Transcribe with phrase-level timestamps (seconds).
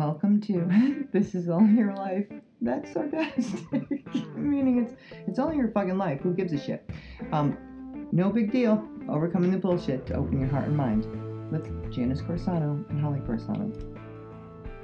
[0.00, 2.24] Welcome to This Is All Your Life.
[2.62, 3.66] That's sarcastic.
[4.34, 4.94] Meaning it's
[5.28, 6.22] it's only your fucking life.
[6.22, 6.88] Who gives a shit?
[7.32, 8.82] Um, no big deal.
[9.10, 11.04] Overcoming the bullshit to open your heart and mind
[11.52, 13.70] with Janice Corsano and Holly Corsano.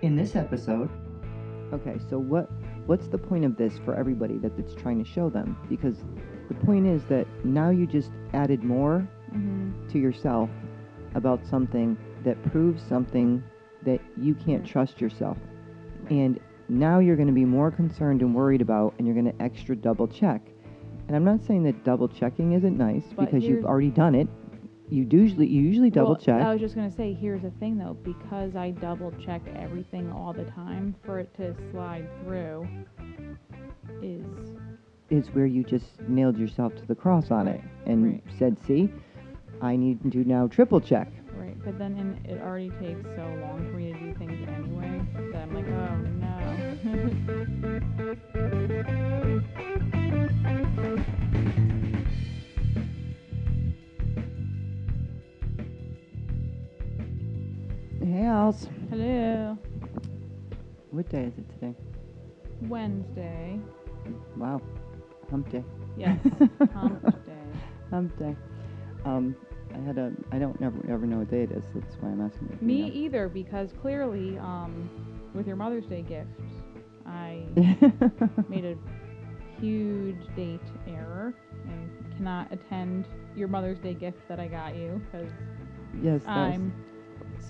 [0.02, 0.90] In this episode,
[1.72, 2.50] Okay, so what
[2.84, 5.56] what's the point of this for everybody that it's trying to show them?
[5.70, 5.96] Because
[6.48, 9.88] the point is that now you just added more Mm-hmm.
[9.88, 10.50] to yourself
[11.14, 13.42] about something that proves something
[13.86, 14.66] that you can't Right.
[14.70, 15.38] trust yourself.
[16.10, 19.42] And now you're going to be more concerned and worried about and you're going to
[19.42, 20.42] extra double check.
[21.06, 24.28] And I'm not saying that double checking isn't nice But because you've already done it.
[24.88, 26.40] You usually you usually double well, check.
[26.42, 30.32] I was just gonna say, here's the thing though, because I double check everything all
[30.32, 32.68] the time, for it to slide through
[34.00, 34.24] is
[35.10, 38.24] is where you just nailed yourself to the cross on it and right.
[38.38, 38.88] said, "See,
[39.60, 41.12] I need to now triple check."
[41.66, 45.02] But then in, it already takes so long for me to do things anyway
[45.32, 46.36] that I'm like, oh no.
[58.06, 58.68] Hey, Als.
[58.88, 59.58] Hello.
[60.92, 61.74] What day is it today?
[62.62, 63.58] Wednesday.
[64.36, 64.62] Wow,
[65.28, 65.64] hump day.
[65.96, 66.16] Yes.
[66.74, 67.32] Hump day.
[67.90, 68.36] hump day.
[69.04, 69.34] Um,
[69.76, 70.12] I had a.
[70.32, 71.64] I don't never ever know what day it is.
[71.74, 72.58] That's why I'm asking.
[72.60, 72.94] you Me know.
[72.94, 74.88] either, because clearly, um,
[75.34, 76.30] with your Mother's Day gift,
[77.06, 77.42] I
[78.48, 78.76] made a
[79.60, 85.30] huge date error and cannot attend your Mother's Day gift that I got you because
[86.02, 86.72] yes, I'm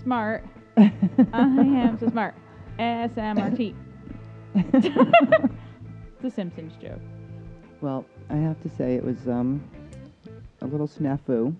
[0.01, 0.45] smart.
[0.77, 0.91] I
[1.33, 2.35] am so smart.
[2.79, 3.75] SMRT.
[4.55, 6.99] it's a Simpsons joke.
[7.81, 9.63] Well, I have to say it was um
[10.61, 11.55] a little snafu,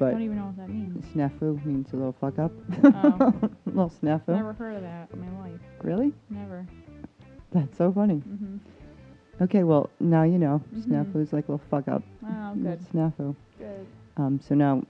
[0.00, 1.04] I don't even know what that means.
[1.14, 2.52] snafu means a little fuck up.
[2.84, 3.32] Oh.
[3.44, 4.28] a little snafu.
[4.28, 5.60] Never heard of that in my life.
[5.82, 6.12] Really?
[6.30, 6.66] Never.
[7.52, 8.16] That's so funny.
[8.18, 8.56] hmm
[9.40, 10.62] Okay, well now you know.
[10.74, 10.84] Mhm.
[10.86, 12.02] Snafu is like a little fuck up.
[12.24, 12.80] Oh, good.
[12.92, 13.34] Snafu.
[13.58, 13.86] Good.
[14.16, 14.82] Um, so now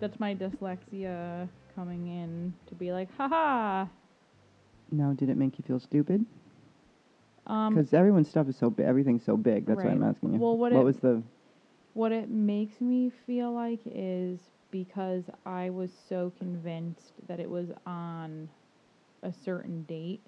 [0.00, 3.86] That's my dyslexia coming in to be like, haha.
[4.92, 6.24] now did it make you feel stupid?
[7.46, 8.86] Um, Because everyone's stuff is so big.
[8.86, 9.66] Everything's so big.
[9.66, 10.38] That's why I'm asking you.
[10.38, 11.22] Well, what what it- was the?
[11.98, 14.38] What it makes me feel like is
[14.70, 18.48] because I was so convinced that it was on
[19.24, 20.20] a certain date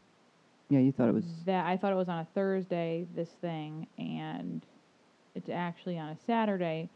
[0.68, 1.26] Yeah, you thought it was.
[1.46, 4.66] that I thought it was on a Thursday, this thing, and
[5.36, 6.88] it's actually on a Saturday.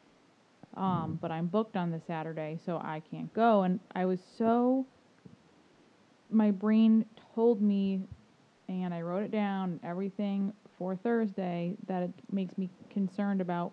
[0.76, 3.62] Um, but I'm booked on the Saturday, so I can't go.
[3.62, 4.86] And I was so.
[6.30, 7.04] My brain
[7.36, 8.00] told me,
[8.68, 13.72] and I wrote it down, everything for Thursday, that it makes me concerned about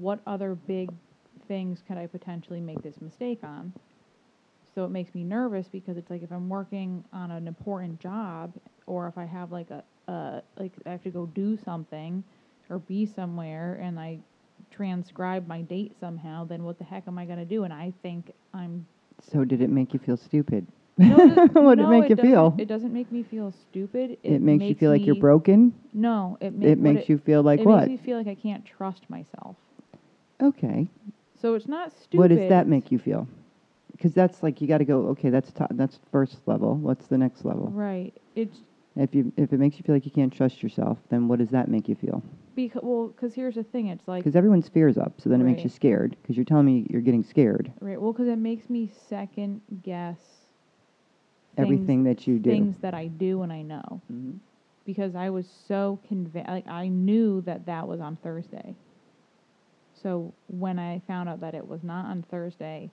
[0.00, 0.90] what other big
[1.48, 3.72] things could I potentially make this mistake on.
[4.74, 8.52] So it makes me nervous because it's like if I'm working on an important job
[8.86, 12.22] or if I have like a uh like I have to go do something
[12.68, 14.18] or be somewhere and I
[14.70, 17.64] transcribe my date somehow, then what the heck am I gonna do?
[17.64, 18.86] And I think I'm
[19.20, 20.66] So did it make you feel stupid?
[20.98, 22.54] no, it- what did no, it make you doesn't- feel?
[22.58, 24.18] It doesn't make me feel stupid.
[24.22, 25.74] It, makes, you feel like you're broken.
[25.92, 27.84] No, it, ma- It makes you feel like what?
[27.84, 29.56] it makes me feel like I can't trust myself.
[30.42, 30.88] Okay.
[31.40, 32.18] So it's not stupid.
[32.18, 33.26] What does that make you feel?
[33.92, 35.08] Because that's like you got to go.
[35.08, 36.74] Okay, that's top, that's first level.
[36.76, 37.68] What's the next level?
[37.70, 38.12] Right.
[38.34, 38.58] It's
[38.96, 41.50] If you if it makes you feel like you can't trust yourself, then what does
[41.50, 42.22] that make you feel?
[42.56, 43.86] because well, because here's the thing.
[43.88, 45.72] It's like Because everyone's fears up, so then it makes you Right.
[45.72, 46.16] scared.
[46.22, 47.72] Because you're telling me you're getting scared.
[47.80, 48.00] right.
[48.00, 50.18] Well, because it makes me second guess
[51.56, 52.50] Everything that you do.
[52.50, 54.38] things that I do and I know Mhm.
[54.84, 56.48] because I was so convinced.
[56.48, 58.74] Like I knew that that was on Thursday.
[60.02, 62.90] So when I found out that it was not on Thursday,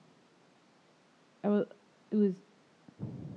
[1.42, 1.66] I was
[2.10, 2.34] it was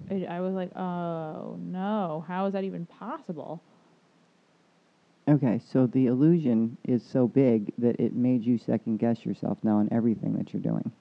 [0.10, 3.62] I, I was like, oh no, how is that even possible?
[5.30, 9.78] Okay, so the illusion is so big that it made you second guess yourself now
[9.78, 10.92] on everything that you're doing.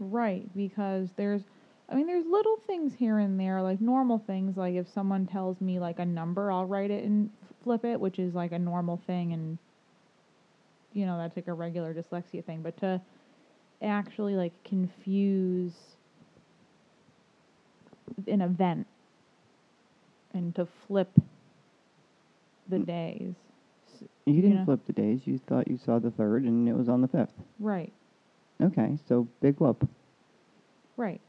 [0.00, 1.42] Right, because there's,
[1.88, 4.56] I mean, there's little things here and there, like normal things.
[4.56, 7.30] Like if someone tells me like a number, I'll write it and
[7.62, 9.58] flip it, which is like a normal thing, and
[10.98, 12.60] you know that's like a regular dyslexia thing.
[12.62, 13.00] But to
[13.80, 15.72] actually like confuse
[18.26, 18.86] an event
[20.34, 21.10] and to flip
[22.68, 22.86] the Mm.
[22.86, 23.34] days,
[24.26, 24.64] You You didn't know.
[24.66, 25.26] flip the days.
[25.26, 27.32] You thought you saw the third, and it was on the fifth.
[27.58, 27.92] right,
[28.60, 29.88] Okay, so big whoop.
[30.96, 31.20] right.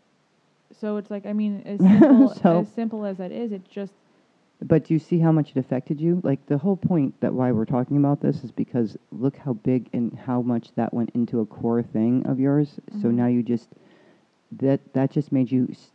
[0.79, 3.93] So it's like I mean, as simple So- as simple as that is, it's just
[4.61, 6.19] But do you see how much it affected you?
[6.23, 9.87] Like the whole point that why we're talking about this is because look how big
[9.93, 12.79] and how much that went into a core thing of yours.
[13.01, 13.13] So Mhm.
[13.15, 13.69] now you just
[14.51, 15.91] that that just made you s-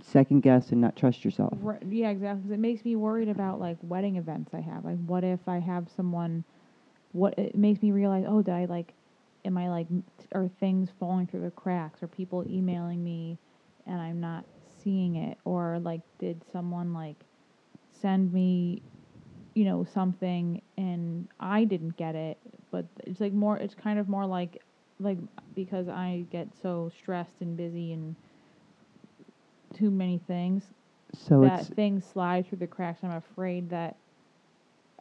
[0.00, 1.58] second guess and not trust yourself.
[1.60, 2.42] Right, yeah, exactly.
[2.42, 4.84] 'cause it makes me worried about like wedding events I have.
[4.84, 6.44] Like, what if I have someone?
[7.12, 8.24] What it makes me realize?
[8.26, 8.94] Oh, did I like?
[9.44, 9.88] Am I like?
[10.32, 12.02] Are things falling through the cracks?
[12.02, 13.36] Are people emailing me,
[13.86, 14.44] and I'm not
[14.78, 15.36] seeing it?
[15.44, 17.16] Or like, did someone like
[18.02, 18.82] send me,
[19.54, 22.38] you know, something and I didn't get it?
[22.70, 23.56] But it's like more.
[23.58, 24.62] It's kind of more like,
[25.00, 25.18] like
[25.54, 28.16] because I get so stressed and busy and
[29.74, 30.64] too many things
[31.14, 33.00] So that things slide through the cracks.
[33.04, 33.96] I'm afraid that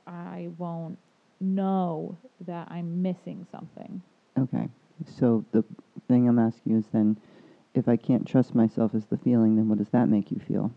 [0.08, 0.98] I won't
[1.42, 4.02] know that I'm missing something.
[4.40, 4.70] okay.
[5.18, 5.64] So the
[6.08, 7.18] thing I'm asking you is then,
[7.76, 10.72] if I can't trust myself as the feeling, then what does that make you feel?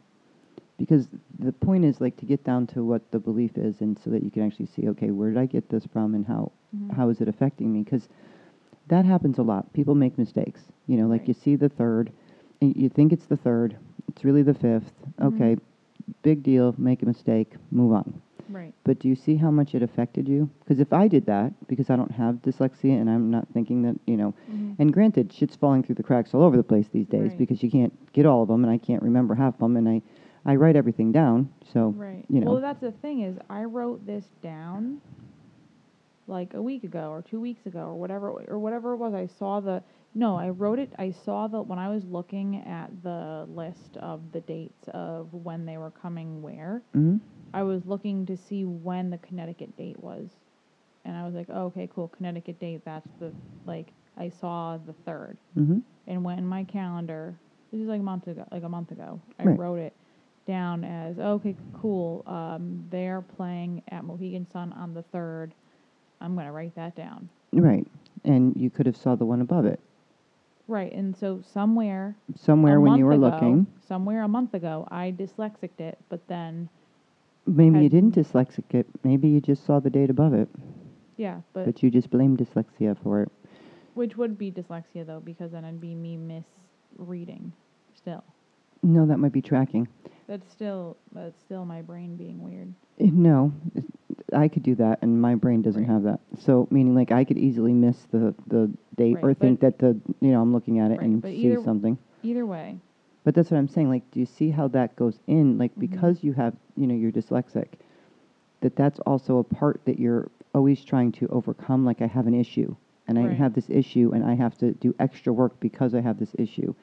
[0.79, 4.11] Because the point is like to get down to what the belief is, and so
[4.11, 6.93] that you can actually see, okay, where did I get this from, and how Mhm.
[6.93, 7.82] how is it affecting me?
[7.82, 8.09] Because
[8.88, 9.73] that happens a lot.
[9.73, 10.71] People make mistakes.
[10.87, 11.29] You know, like Right.
[11.29, 12.11] you see the third,
[12.61, 13.76] and you think it's the third.
[14.09, 15.26] It's really the 5th Mhm.
[15.35, 15.56] Okay,
[16.23, 16.75] big deal.
[16.76, 17.56] Make a mistake.
[17.71, 18.15] Move on.
[18.50, 18.75] Right.
[18.85, 20.50] But do you see how much it affected you?
[20.61, 23.97] Because if I did that, because I don't have dyslexia and I'm not thinking that,
[24.06, 24.75] you know, Mhm.
[24.79, 27.38] and granted, shit's falling through the cracks all over the place these days Right.
[27.38, 29.88] because you can't get all of them and I can't remember half of them and
[29.88, 30.03] I,
[30.46, 31.49] I write everything down.
[31.73, 32.25] So, Right.
[32.29, 32.52] you know.
[32.52, 35.00] Well, that's the thing is, I wrote this down
[36.26, 39.14] like a week ago or two weeks ago or whatever or whatever it was.
[39.14, 39.82] I saw the
[40.17, 40.93] no, I wrote it.
[40.96, 45.67] I saw the when I was looking at the list of the dates of when
[45.67, 46.82] they were coming where.
[46.94, 47.20] Mhm.
[47.52, 50.31] I was looking to see when the Connecticut date was,
[51.05, 52.85] and I was like, oh, okay, cool, Connecticut date.
[52.85, 53.32] That's the
[53.67, 55.82] like I saw the third, Mhm.
[56.06, 57.35] and went in my calendar.
[57.73, 58.44] This is like a month ago.
[58.52, 59.58] Like a month ago, I Right.
[59.58, 59.94] wrote it
[60.46, 62.23] down as okay, cool.
[62.26, 65.55] Um, they're playing at Mohegan Sun on the third.
[66.20, 67.29] I'm gonna write that down.
[67.52, 67.87] Right.
[68.25, 69.81] And you could have saw the one above it.
[70.67, 74.88] Right, and so somewhere Somewhere a when you were ago- looking, somewhere a month ago,
[74.91, 76.70] I dyslexicked it, but then
[77.47, 78.87] maybe you didn't dyslexic it.
[79.02, 80.49] Maybe you just saw the date above it,
[81.19, 83.31] yeah, but but you just blamed dyslexia for it.
[83.93, 87.52] Which would be dyslexia though, because then it'd be me misreading.
[87.94, 88.25] Still,
[88.82, 89.87] No, that might be tracking.
[90.26, 92.73] That's still that's still my brain being weird.
[93.00, 93.53] Eh, No,
[94.32, 95.91] I could do that, and my brain doesn't Right.
[95.91, 96.21] have that.
[96.38, 99.97] So, meaning like I could easily miss the the date Right, or think that the
[100.21, 101.99] you know I'm looking at it Right, and but see either- something.
[102.23, 102.79] Either way,
[103.25, 103.88] But that's what I'm saying.
[103.88, 105.56] Like, do you see how that goes in?
[105.59, 105.81] Like, Mhm.
[105.81, 107.69] because you have, you know, you're dyslexic,
[108.61, 111.85] that that's also a part that you're always trying to overcome.
[111.87, 112.76] Like, I have an issue,
[113.09, 113.37] and I Right.
[113.37, 116.75] have this issue, and I have to do extra work because I have this issue.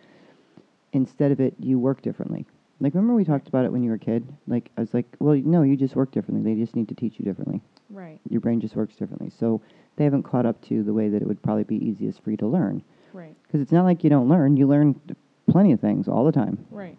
[0.93, 2.45] Instead of it, you work differently.
[2.81, 4.27] Like, remember we talked about it when you were a kid?
[4.47, 6.43] Like, I was like, well, no, you just work differently.
[6.53, 7.61] They just need to teach you differently.
[7.91, 9.29] right, Your brain just works differently.
[9.29, 9.61] So
[9.97, 12.37] they haven't caught up to the way that it would probably be easiest for you
[12.37, 12.81] to learn.
[13.13, 14.57] right, Because it's not like you don't learn.
[14.57, 14.99] You learn
[15.47, 16.65] plenty of things all the time.
[16.71, 16.97] right,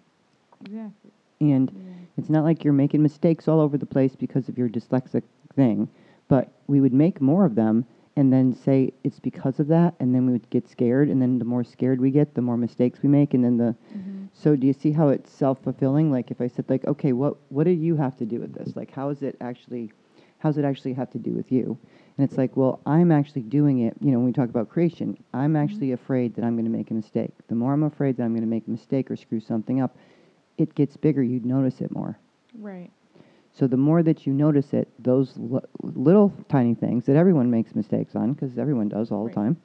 [0.64, 1.10] exactly.
[1.40, 1.92] And Yeah.
[2.16, 5.24] it's not like you're making mistakes all over the place because of your dyslexic
[5.56, 5.88] thing,
[6.28, 7.84] but we would make more of them
[8.16, 11.38] and then say it's because of that, and then we would get scared, and then
[11.38, 13.74] the more scared we get, the more mistakes we make, and then the.
[13.96, 14.28] Mhm.
[14.34, 16.10] So do you see how it's self fulfilling?
[16.10, 18.76] Like if I said like, okay, what what do you have to do with this?
[18.76, 19.90] Like how is it actually,
[20.38, 21.78] how does it actually have to do with you?
[22.18, 23.94] And it's like, well, I'm actually doing it.
[24.00, 26.90] You know, when we talk about creation, I'm actually afraid that I'm going to make
[26.90, 27.30] a mistake.
[27.48, 29.96] The more I'm afraid that I'm going to make a mistake or screw something up,
[30.58, 31.22] it gets bigger.
[31.22, 32.18] you'd notice it more.
[32.58, 32.90] Right,
[33.52, 37.74] So the more that you notice it, those l- little tiny things that everyone makes
[37.74, 39.34] mistakes on, because everyone does all Right.
[39.34, 39.56] the time,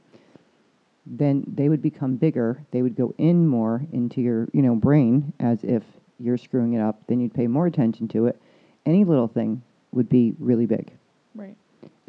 [1.06, 2.62] then they would become bigger.
[2.72, 5.84] They would go in more into your, you know, brain as if
[6.20, 7.06] you're screwing it up.
[7.08, 8.42] Then you'd pay more attention to it.
[8.86, 9.62] Any little thing
[9.94, 10.92] would be really big.
[11.36, 11.56] right,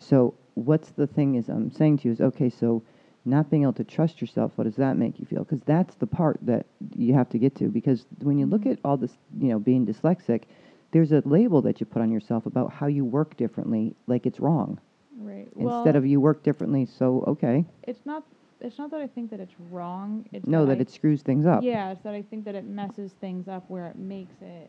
[0.00, 2.48] So what's the thing is I'm saying to you is okay.
[2.50, 2.82] So
[3.24, 5.44] not being able to trust yourself, what does that make you feel?
[5.44, 7.68] Because that's the part that you have to get to.
[7.68, 8.72] Because when you look Mhm.
[8.72, 10.42] at all this, you know, being dyslexic,
[10.92, 14.40] there's a label that you put on yourself about how you work differently, like it's
[14.40, 14.80] wrong.
[15.18, 15.46] right.
[15.56, 17.64] Instead well, of you work differently, so okay.
[17.84, 18.24] it's not.
[18.60, 20.26] It's not that I think that it's wrong.
[20.32, 21.62] It's No, that I- it screws things up.
[21.62, 24.68] Yeah, it's that I think that it messes things up where it makes it,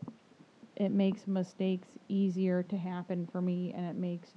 [0.76, 4.28] it makes mistakes easier to happen for me, and it makes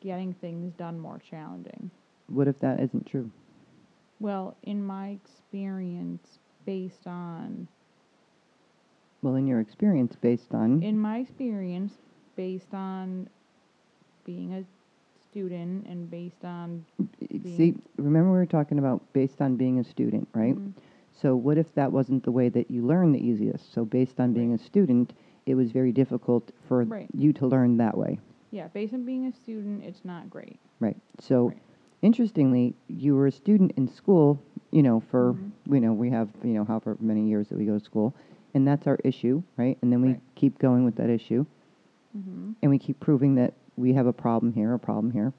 [0.00, 1.90] getting things done more challenging.
[2.28, 3.30] What if that isn't true?
[4.20, 7.68] Well, in my experience, based on
[9.22, 11.94] Well, in your experience, based on in my experience,
[12.36, 13.28] based on
[14.24, 14.64] being a
[15.30, 16.84] student and based on
[17.44, 20.54] see, remember we were talking about based on being a student, right?
[20.56, 20.72] Mhm.
[21.12, 23.72] So what if that wasn't the way that you learn the easiest?
[23.72, 25.12] So based on being a student,
[25.46, 27.08] it was very difficult for Right.
[27.12, 28.18] you to learn that way,
[28.52, 30.58] yeah, based on being a student, it's not great.
[30.80, 30.96] right?
[31.18, 31.58] So Right.
[32.02, 34.38] interestingly, you were a student in school,
[34.70, 35.50] you know, for Mhm.
[35.74, 38.14] you know we have you know however many years that we go to school,
[38.54, 39.76] and that's our issue, right?
[39.82, 40.20] And then we Right.
[40.34, 41.44] keep going with that issue,
[42.16, 42.52] Mm-hmm.
[42.62, 45.32] and we keep proving that we have a problem here, a problem here.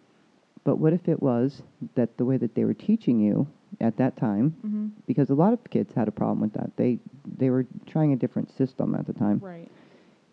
[0.63, 1.63] But what if it was
[1.95, 3.47] that the way that they were teaching you
[3.81, 4.87] at that time, Mm-hmm.
[5.07, 6.69] because a lot of kids had a problem with that.
[6.77, 6.99] They
[7.37, 9.69] they were trying a different system at the time, Right.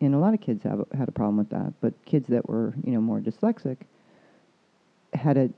[0.01, 1.73] and a lot of kids have had a problem with that.
[1.81, 3.79] But kids that were you know more dyslexic
[5.15, 5.51] had a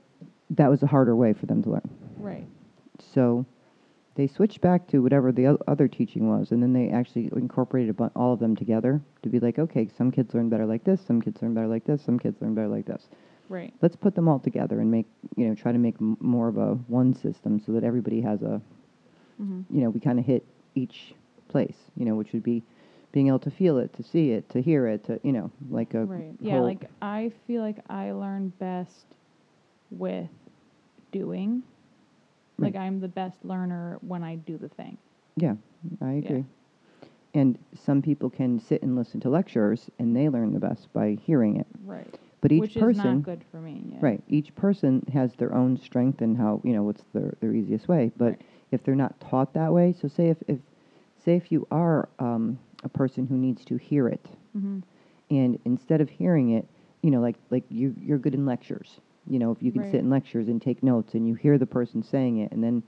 [0.51, 1.89] that was a harder way for them to learn.
[2.17, 2.47] Right.
[3.13, 3.45] So
[4.19, 8.33] they switched back to whatever the other teaching was, and then they actually incorporated all
[8.33, 11.41] of them together to be like, okay, some kids learn better like this, some kids
[11.41, 13.07] learn better like this, some kids learn better like this.
[13.47, 13.73] Right.
[13.81, 15.07] Let's put them all together and make
[15.37, 18.41] you know try to make m- more of a one system so that everybody has
[18.41, 18.61] a
[19.41, 19.73] Mm-hmm.
[19.73, 20.43] you know we kind of hit
[20.75, 21.13] each
[21.47, 22.61] place, you know, which would be
[23.13, 25.93] being able to feel it, to see it, to hear it, to you know like
[25.93, 26.35] a Right.
[26.41, 29.05] Yeah, like I feel like I learn best
[29.91, 30.27] with
[31.13, 31.63] doing.
[32.61, 34.97] Like I'm the best learner when I do the thing.
[35.35, 35.55] Yeah,
[36.01, 36.45] I agree.
[37.33, 41.17] And some people can sit and listen to lectures and they learn the best by
[41.21, 41.67] hearing it.
[41.85, 42.19] Right.
[42.41, 43.83] But each Which person, is not good for me.
[43.91, 43.97] Yeah.
[44.01, 44.23] right?
[44.27, 48.11] Each person has their own strength and how you know what's their their easiest way.
[48.17, 48.41] But Right.
[48.71, 50.59] if they're not taught that way, so say if if
[51.23, 54.25] say if you are um, a person who needs to hear it,
[54.57, 54.79] Mm-hmm.
[55.29, 56.65] and instead of hearing it,
[57.03, 58.99] you know, like like you you're good in lectures.
[59.27, 59.91] You know, if you can Right.
[59.91, 62.83] sit in lectures and take notes and you hear the person saying it, and then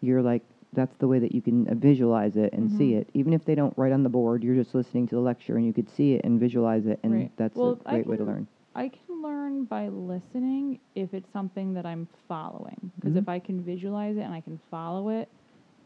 [0.00, 3.00] you're like, that's the way that you can uh, visualize it and see Mhm.
[3.00, 3.08] it.
[3.14, 5.64] Even if they don't write on the board, you're just listening to the lecture and
[5.66, 7.30] you could see it and visualize it, and Right.
[7.36, 8.46] that's Well, a great way to learn.
[8.74, 12.90] I can learn by listening if it's something that I'm following.
[12.96, 13.22] Because Mhm.
[13.22, 15.28] if I can visualize it and I can follow it,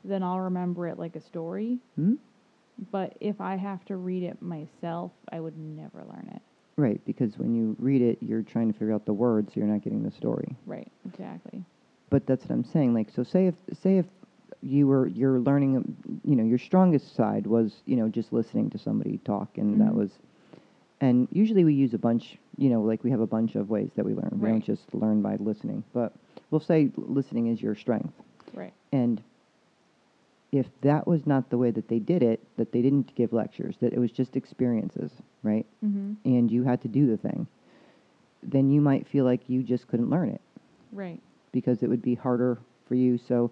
[0.04, 1.78] then I'll remember it like a story.
[1.96, 2.14] Hmm?
[2.90, 6.42] But if I have to read it myself, I would never learn it.
[6.76, 9.68] Right, because when you read it, you're trying to figure out the words, so you're
[9.68, 10.56] not getting the story.
[10.66, 10.88] Right.
[11.06, 11.64] Exactly.
[12.10, 12.94] But that's what I'm saying.
[12.94, 14.06] Like, so say if say if
[14.62, 18.70] you were you're learning, um, you know, your strongest side was you know just listening
[18.70, 19.94] to somebody talk, and that Mhm.
[19.94, 20.10] was,
[21.00, 23.90] and usually we use a bunch, you know, like we have a bunch of ways
[23.96, 24.30] that we learn.
[24.32, 24.40] Right.
[24.42, 26.14] We don't just learn by listening, but
[26.50, 28.14] we'll say listening is your strength,
[28.54, 28.72] Right.
[28.92, 29.20] and
[30.52, 33.76] if that was not the way that they did it, that they didn't give lectures,
[33.80, 35.10] that it was just experiences,
[35.42, 35.66] right?
[35.84, 36.14] Mm-hmm.
[36.24, 37.46] And you had to do the thing,
[38.42, 40.40] then you might feel like you just couldn't learn it
[40.92, 41.20] Right.
[41.52, 43.18] because it would be harder for you.
[43.18, 43.50] So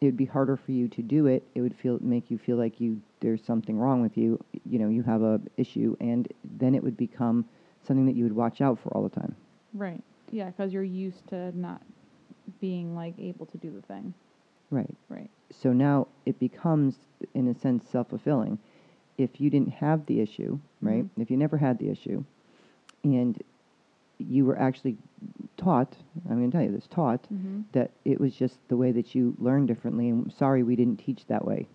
[0.00, 1.42] it would be harder for you to do it.
[1.54, 4.42] It would feel make you feel like you there's something wrong with you.
[4.68, 7.44] You know, you have a issue, and then it would become
[7.86, 9.34] something that you would watch out for all the time.
[9.74, 10.02] Right.
[10.30, 11.82] Yeah, because you're used to not
[12.60, 14.12] being like able to do the thing.
[14.72, 14.92] Right.
[15.08, 15.30] Right.
[15.60, 16.96] So now it becomes,
[17.34, 18.58] in a sense, self fulfilling.
[19.18, 21.04] If you didn't have the issue, right?
[21.04, 21.22] Mhm.
[21.22, 22.24] If you never had the issue,
[23.04, 23.40] and
[24.18, 24.96] you were actually
[25.56, 25.96] taught,
[26.28, 27.60] I'm going to tell you this, taught Mm-hmm.
[27.72, 30.08] that it was just the way that you learned differently.
[30.08, 31.66] And sorry, we didn't teach that way.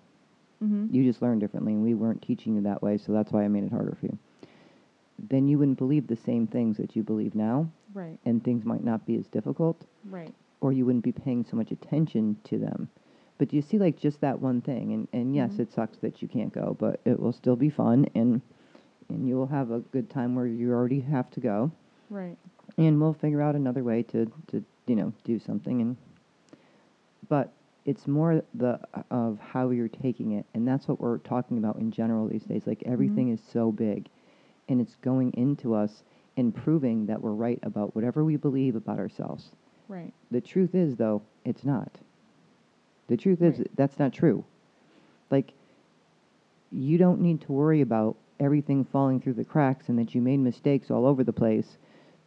[0.64, 0.88] Mm-hmm.
[0.94, 3.48] You just learned differently, and we weren't teaching you that way, so that's why I
[3.48, 4.18] made it harder for you.
[5.30, 8.18] Then you wouldn't believe the same things that you believe now, Right.
[8.26, 10.34] and things might not be as difficult, Right.
[10.62, 12.90] Or you wouldn't be paying so much attention to them.
[13.38, 15.60] But do you see, like just that one thing, and, and yes, Mhm.
[15.60, 18.42] it sucks that you can't go, but it will still be fun, and
[19.10, 21.72] and you will have a good time where you already have to go,
[22.10, 22.36] Right.
[22.78, 25.96] and we'll figure out another way to, to you know do something and
[27.30, 27.52] but
[27.86, 28.80] it's more the
[29.12, 32.66] of how you're taking it and that's what we're talking about in general these days
[32.68, 34.08] like everything is so big
[34.70, 36.04] and it's going into us
[36.38, 39.52] and proving that we're right about whatever we believe about ourselves
[39.88, 40.14] Right.
[40.32, 42.00] the truth is though it's not
[43.08, 43.68] the truth is Right.
[43.76, 44.44] that's not true
[45.32, 45.54] like
[46.72, 50.38] you don't need to worry about everything falling through the cracks and that you made
[50.38, 51.78] mistakes all over the place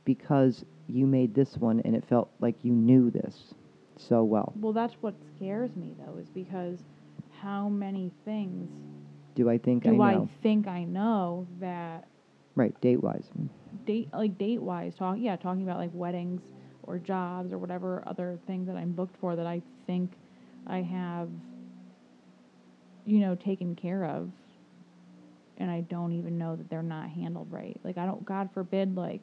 [0.04, 3.54] because you made this one and it felt like you knew this
[3.96, 4.52] so well.
[4.60, 6.78] Well, that's what scares me though, is because
[7.40, 8.70] how many things
[9.34, 10.28] Do I think do I I, know?
[10.42, 12.06] think I know that
[12.56, 13.30] right, date wise.
[13.38, 13.48] Mm.
[13.84, 16.42] date like date wise talk yeah talking about like weddings
[16.90, 20.10] or jobs or whatever other things that I'm booked for that I think
[20.66, 21.28] I have
[23.06, 24.30] you know taken care of
[25.56, 28.96] and I don't even know that they're not handled right like I don't god forbid
[28.96, 29.22] like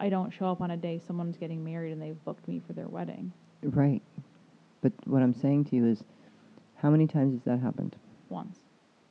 [0.00, 2.72] I don't show up on a day someone's getting married and they've booked me for
[2.72, 4.02] their wedding Right.
[4.82, 6.04] But what I'm saying to you is
[6.76, 7.96] how many times has that happened?
[8.28, 8.58] once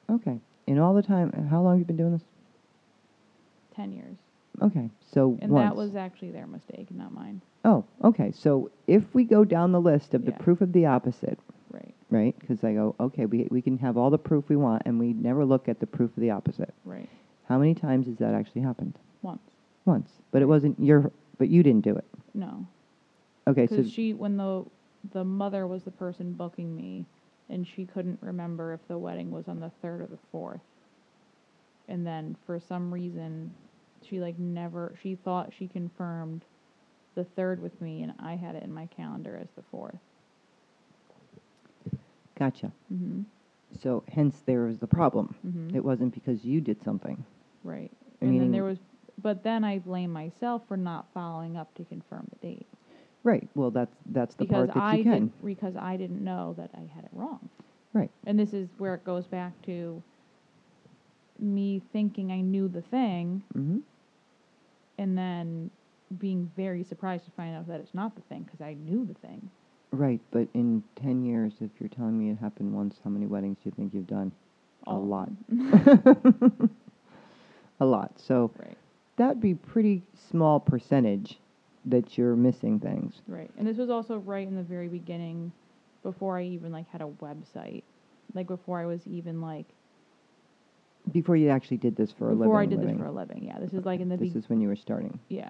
[0.10, 0.40] Okay.
[0.68, 2.24] In all the time how long have you been doing this?
[3.76, 4.18] 10 years
[4.62, 4.90] Okay.
[5.14, 5.70] So and once.
[5.70, 8.32] that was actually their mistake not mine Oh, okay.
[8.32, 10.38] So if we go down the list of the Yeah.
[10.38, 11.38] proof of the opposite,
[11.70, 12.34] right right?
[12.40, 15.12] Because I go, okay, we, we can have all the proof we want, and we
[15.12, 16.74] never look at the proof of the opposite.
[16.86, 17.10] right
[17.50, 18.98] How many times has that actually happened?
[19.22, 19.42] once
[19.86, 22.06] Once, but it wasn't your, but you didn't do it.
[22.34, 22.66] no
[23.48, 24.66] Okay, so because she when the
[25.12, 27.06] the mother was the person booking me
[27.50, 30.60] and she couldn't remember if the wedding was on the 3rd or the 4th.
[31.88, 33.54] And then for some reason,
[34.04, 36.44] she like never, she thought she confirmed
[37.18, 40.00] the 3rd with me, and I had it in my calendar as the 4th.
[42.38, 42.72] Gotcha.
[42.94, 43.24] Mm-hmm.
[43.82, 45.36] So hence there was the problem.
[45.46, 45.76] Mm-hmm.
[45.76, 47.24] It wasn't because you did something.
[47.64, 47.92] Right.
[48.22, 48.78] I and then there was,
[49.22, 52.68] but then I blame myself for not following up to confirm the date.
[53.24, 53.48] Right.
[53.56, 55.12] Well, that's that's the because part that I you can.
[55.14, 57.50] didn't because I didn't know that I had it wrong.
[57.94, 58.12] Right.
[58.26, 60.02] And this is where it goes back to
[61.40, 63.80] me thinking I knew the thing Mm-hmm.
[64.98, 65.70] and then
[66.20, 69.14] being very surprised to find out that it's not the thing because I knew the
[69.28, 69.50] thing.
[69.92, 70.20] Right.
[70.32, 73.70] But in ten years, if you're telling me it happened once, how many weddings do
[73.70, 74.32] you think you've done?
[74.86, 75.30] A All lot.
[77.80, 78.12] A lot.
[78.20, 78.76] So right.
[79.18, 81.38] that'd be pretty small percentage
[81.86, 83.22] that you're missing things.
[83.28, 83.52] Right.
[83.58, 85.52] And this was also right in the very beginning
[86.04, 87.84] before I even like had a website.
[88.34, 89.66] Like before I was even like
[91.12, 92.40] Before you actually did this for a living.
[92.48, 92.96] before I did living.
[92.98, 93.44] this for a living.
[93.44, 93.60] Yeah.
[93.60, 95.20] This is like in the This be- is when you were starting.
[95.30, 95.50] yeah.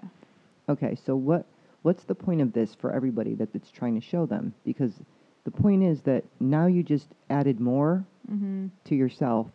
[0.68, 1.46] Okay, so what
[1.82, 4.52] what's the point of this for everybody that it's trying to show them?
[4.64, 4.92] Because
[5.44, 8.70] the point is that now you just added more Mhm.
[8.84, 9.46] to yourself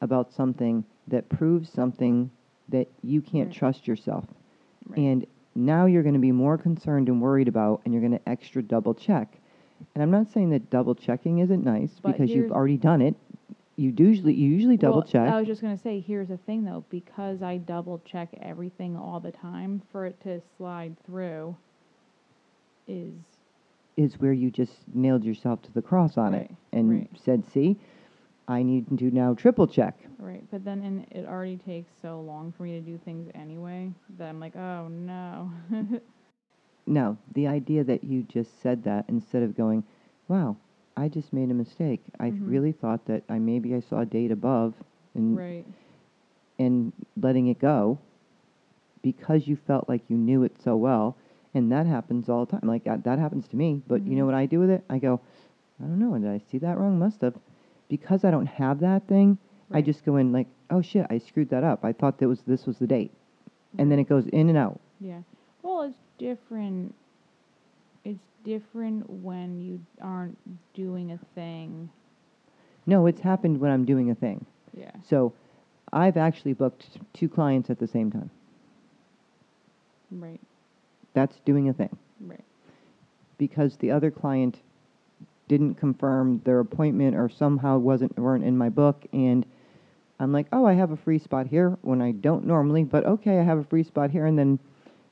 [0.00, 2.30] about something that proves something
[2.68, 3.54] that you can't Right.
[3.56, 4.24] trust yourself.
[4.88, 4.98] Right.
[4.98, 8.28] And now you're going to be more concerned and worried about and you're going to
[8.28, 9.38] extra double check.
[9.94, 13.14] And I'm not saying that double checking isn't nice But because you've already done it.
[13.78, 15.28] You usually you usually double Well, check.
[15.32, 19.20] I was just gonna say, here's the thing though, because I double check everything all
[19.20, 21.56] the time, for it to slide through
[22.88, 23.14] is
[23.96, 27.10] is where you just nailed yourself to the cross on it Right, and right.
[27.16, 27.76] said, "See,
[28.48, 30.44] I need to now triple check." right.
[30.50, 34.28] But then, and it already takes so long for me to do things anyway that
[34.28, 35.52] I'm like, oh no.
[36.86, 39.84] No, the idea that you just said that instead of going,
[40.28, 40.56] "Wow,
[40.98, 42.02] I just made a mistake.
[42.18, 42.48] I Mhm.
[42.50, 44.74] really thought that I maybe I saw a date above,"
[45.14, 45.64] and right.
[46.58, 47.98] and letting it go
[49.02, 51.16] because you felt like you knew it so well,
[51.54, 52.68] and that happens all the time.
[52.68, 53.80] Like that, that happens to me.
[53.86, 54.26] But you know Mhm.
[54.26, 54.84] what I do with it?
[54.90, 55.20] I go,
[55.80, 56.18] "I don't know.
[56.18, 56.98] Did I see that wrong?
[56.98, 57.38] Must have."
[57.88, 59.38] Because I don't have that thing,
[59.70, 61.84] I just go in like, "Oh shit, I screwed that up.
[61.84, 63.12] I thought that was this was the date,"
[63.78, 64.80] and then it goes in and out.
[65.00, 65.22] Yeah.
[65.62, 66.94] Well, it's different.
[68.48, 70.38] Different when you aren't
[70.72, 71.90] doing a thing.
[72.86, 74.46] No, it's happened when I'm doing a thing.
[74.72, 74.90] Yeah.
[75.06, 75.34] So
[75.92, 78.30] I've actually booked two clients at the same time.
[80.10, 80.40] Right.
[81.12, 81.94] That's doing a thing
[82.26, 82.42] Right.
[83.36, 84.62] because the other client
[85.48, 89.44] didn't confirm their appointment or somehow wasn't weren't in my book and
[90.18, 93.40] I'm like, "Oh, I have a free spot here" when I don't normally, but okay,
[93.40, 94.58] I have a free spot here and then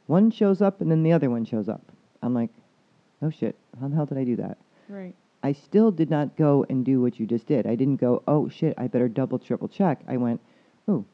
[0.07, 1.83] one shows up and then the other one shows up.
[2.23, 2.49] I'm like,
[3.23, 5.15] "Oh shit, how the hell did I do that?" Right.
[5.43, 7.67] I still did not go and do what you just did.
[7.67, 10.01] I didn't go, oh shit, I better double, triple check.
[10.09, 10.41] I went,
[10.89, 11.05] oh,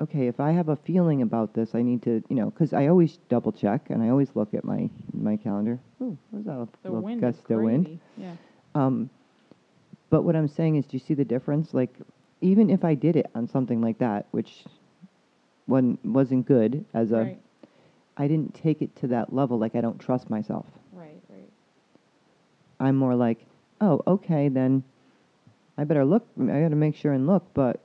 [0.00, 2.88] okay, if I have a feeling about this, I need to, you know, because I
[2.88, 5.78] always double check and I always look at my my calendar.
[6.00, 6.52] Oh, what's that?
[6.52, 8.00] A The little wind gust of wind.
[8.16, 8.34] Yeah.
[8.74, 9.10] Um,
[10.08, 11.72] but what I'm saying is, do you see the difference?
[11.72, 11.94] Like,
[12.40, 14.64] even if I did it on something like that, which
[15.66, 17.40] one wasn't good as a, right.
[18.16, 19.58] I didn't take it to that level.
[19.58, 20.66] Like, I don't trust myself.
[22.80, 22.84] Right.
[22.84, 22.88] Right.
[22.88, 23.38] I'm more like,
[23.80, 24.82] oh, okay, then
[25.78, 26.26] I better look.
[26.40, 27.44] I got to make sure and look.
[27.54, 27.80] But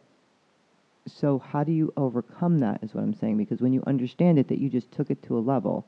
[1.07, 2.79] so, how do you overcome that?
[2.83, 3.37] Is what I'm saying.
[3.37, 5.85] Because when you understand it, that you just took it to a level,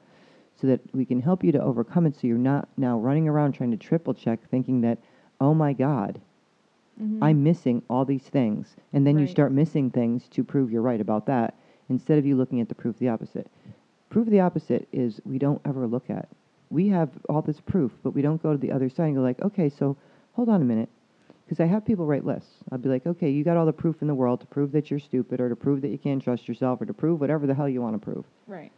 [0.62, 2.15] so that we can help you to overcome it.
[2.15, 5.00] So you're not now running around trying to triple check, thinking that,
[5.39, 6.20] oh my God,
[7.02, 7.20] Mhm.
[7.22, 11.00] I'm missing all these things, and then you start missing things to prove you're right
[11.02, 11.54] about that,
[11.89, 13.48] instead of you looking at the proof the opposite.
[14.10, 16.28] Proof the opposite is we don't ever look at.
[16.70, 19.22] We have all this proof, but we don't go to the other side and go
[19.22, 19.96] like, okay, so
[20.34, 20.90] hold on a minute,
[21.46, 22.50] because I have people write lists.
[22.72, 24.92] I'll be like, okay, you got all the proof in the world to prove that
[24.92, 27.54] you're stupid, or to prove that you can't trust yourself, or to prove whatever the
[27.54, 28.26] hell you want to prove.
[28.48, 28.72] Right.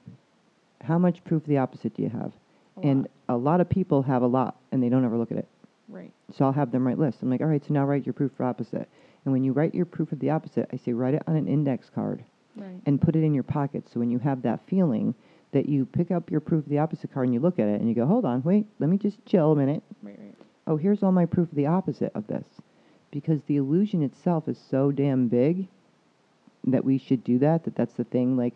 [0.82, 2.32] How much proof the opposite do you have?
[2.78, 3.36] A and lot.
[3.36, 5.48] a lot of people have a lot, and they don't ever look at it.
[5.88, 6.12] Right.
[6.38, 7.22] So I'll have them write lists.
[7.24, 8.88] I'm like, all right, so now write your proof for opposite.
[9.26, 11.48] And when you write your proof of the opposite, I say write it on an
[11.48, 12.24] index card
[12.56, 12.80] Right.
[12.86, 13.86] and put it in your pocket.
[13.92, 15.14] So when you have that feeling
[15.52, 17.80] that you pick up your proof of the opposite card and you look at it
[17.80, 19.84] and you go, hold on, wait, let me just chill a minute.
[20.04, 20.18] right.
[20.20, 20.36] Right.
[20.68, 22.46] Oh, here's all my proof of the opposite of this.
[23.10, 25.68] Because the illusion itself is so damn big
[26.68, 28.38] that we should do that, that that's the thing.
[28.38, 28.54] Like,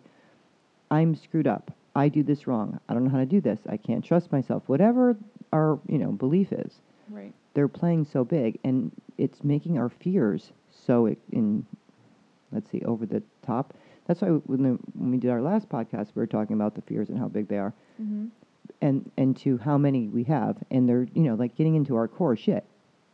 [0.91, 1.71] I'm screwed up.
[1.95, 2.79] I do this wrong.
[2.87, 3.59] I don't know how to do this.
[3.67, 4.61] I can't trust myself.
[4.67, 5.15] Whatever
[5.51, 6.73] our, you know, belief is
[7.09, 7.33] Right.
[7.55, 10.51] they're playing so big and it's making our fears
[10.85, 11.65] so in
[12.51, 13.73] let's see over the top
[14.05, 16.81] that's why when, the, when we did our last podcast we were talking about the
[16.81, 18.25] fears and how big they are Mm-hmm.
[18.81, 22.07] and and to how many we have and they're you know like getting into our
[22.07, 22.63] core shit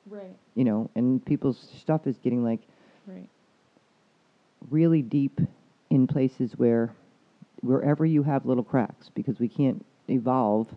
[0.10, 0.36] Right.
[0.56, 2.62] you know, and people's stuff is getting like
[3.06, 3.28] Right.
[4.70, 5.40] really deep
[5.90, 6.94] in places where
[7.62, 10.68] wherever you have little cracks because we can't evolve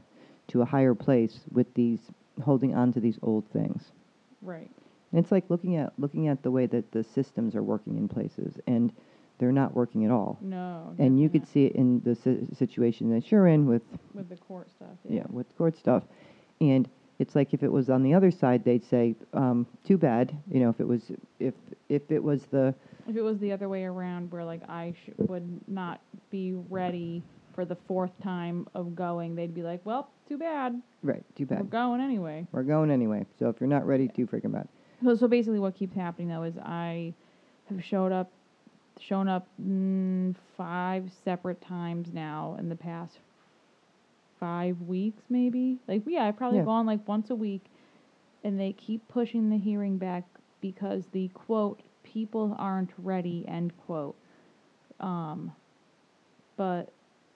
[0.49, 2.01] to a higher place with these
[2.43, 3.93] holding on to these old things.
[4.43, 4.69] Right.
[5.13, 8.09] And it's like looking at looking at the way that the systems are working in
[8.09, 8.93] places and
[9.43, 10.39] they're not working at all.
[10.41, 10.95] No.
[11.01, 13.83] And you could see it in the si- situation that you're in with
[14.15, 14.97] with the court stuff.
[15.09, 16.05] yeah, with court stuff.
[16.61, 20.33] And it's like if it was on the other side, they'd say, um, "Too bad."
[20.49, 21.55] You know, if it was if
[21.89, 22.73] if it was the
[23.09, 26.01] If it was the other way around, where like I sh- would not
[26.31, 27.21] be ready
[27.53, 30.81] for the fourth time of going, they'd be like, "Well, too bad.
[31.03, 31.63] right, too bad.
[31.63, 33.27] We're going anyway." We're going anyway.
[33.41, 34.69] So if you're not ready, too freaking bad.
[35.03, 37.13] So, so basically, what keeps happening though is I
[37.69, 38.31] have showed up,
[39.01, 43.19] shown up mm, five separate times now in the past
[44.41, 45.79] five weeks, maybe.
[45.87, 46.65] Like, yeah, I've probably Yeah.
[46.65, 47.65] gone like once a week,
[48.45, 50.25] and they keep pushing the hearing back
[50.61, 54.17] because the quote people aren't ready end quote.
[55.01, 55.53] Um,
[56.57, 56.93] but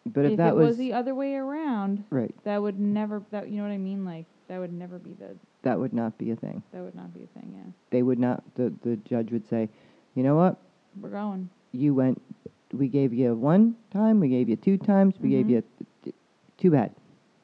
[0.06, 3.22] But if, if that it was, was, the other way around, right, that would never.
[3.30, 4.04] That you know what I mean?
[4.04, 5.36] Like that would never be the.
[5.62, 6.62] that would not be a thing.
[6.72, 7.52] That would not be a thing.
[7.54, 8.42] Yeah, They would not.
[8.54, 9.68] The the judge would say,
[10.14, 10.58] "You know what?
[11.00, 11.48] We're going.
[11.72, 12.20] You went.
[12.72, 14.20] We gave you one time.
[14.20, 15.14] We gave you two times.
[15.20, 15.50] We gave Mhm.
[15.50, 15.62] you.
[16.04, 16.14] T-
[16.58, 16.90] too bad.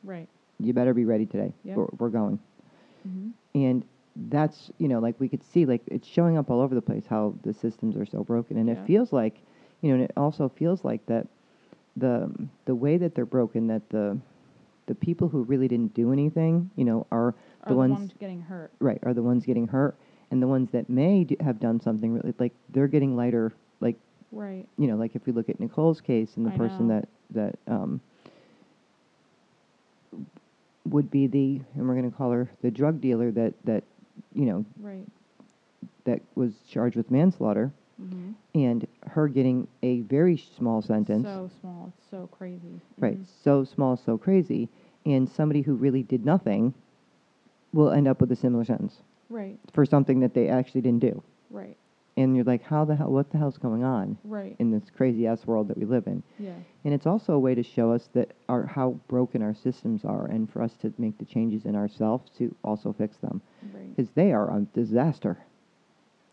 [0.04, 0.28] Right.
[0.58, 1.52] You better be ready today.
[1.64, 1.76] Yep.
[1.76, 2.38] We're, we're going."
[3.04, 3.84] hmm and
[4.30, 7.04] that's you know like we could see like it's showing up all over the place
[7.06, 8.74] how the systems are so broken and Yeah.
[8.74, 9.40] it feels like
[9.80, 11.26] you know and it also feels like that
[11.96, 12.30] the
[12.64, 14.16] the way that they're broken that the
[14.86, 17.34] the people who really didn't do anything you know are
[17.64, 18.70] Are the ones getting hurt.
[18.80, 19.96] right are the ones getting hurt
[20.32, 23.96] and the ones that may d- have done something really like they're getting lighter like
[24.32, 24.66] Right.
[24.78, 26.94] you know like if we look at Nicole's case and the I person know.
[27.00, 28.00] that that um
[30.90, 33.84] would be the and we're going to call her the drug dealer that that
[34.34, 35.06] you know Right.
[36.04, 41.92] that was charged with manslaughter hmm and her getting a very small sentence So small.
[41.96, 42.80] It's so crazy.
[42.98, 43.26] right Mhm.
[43.44, 44.68] so small so crazy
[45.06, 46.74] and somebody who really did nothing
[47.72, 49.58] will end up with a similar sentence Right.
[49.72, 51.76] for something that they actually didn't do Right.
[52.16, 54.54] and you're like how the hell what the hell's going on Right.
[54.58, 56.54] in this crazy ass world that we live in yeah.
[56.84, 60.26] and it's also a way to show us that our how broken our systems are
[60.26, 63.40] and for us to make the changes in ourselves to also fix them
[63.74, 63.96] Right.
[63.96, 65.38] because they are a disaster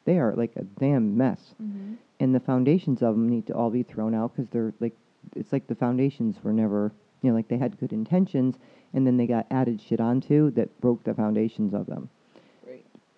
[0.06, 3.70] they are like a damn mess hmm and the foundations of them need to all
[3.70, 4.94] be thrown out because they're like
[5.38, 8.56] it's like the foundations were never you know like they had good intentions
[8.94, 12.10] and then they got added shit onto that broke the foundations of them.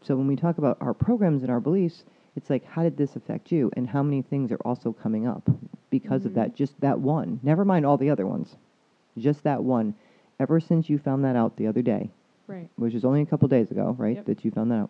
[0.01, 2.03] So when we talk about our programs and our beliefs
[2.35, 5.49] it's like how did this affect you and how many things are also coming up
[5.89, 8.55] because of that just that one never mind all the other ones
[9.17, 9.93] just that one
[10.39, 12.09] ever since you found that out the other day
[12.47, 12.69] Right.
[12.75, 14.25] which is only a couple days ago right Yep.
[14.25, 14.89] that you found that out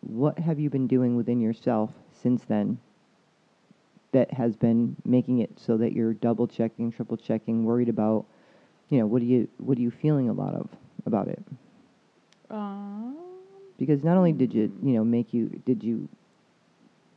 [0.00, 1.90] what have you been doing within yourself
[2.22, 2.78] since then
[4.12, 8.24] that has been making it so that you're double checking triple checking worried about
[8.90, 10.68] you know what are you what are you feeling a lot of
[11.06, 11.42] about it
[12.50, 13.16] Um.
[13.78, 14.88] Because not only did you Hmm.
[14.88, 16.08] you know make you did you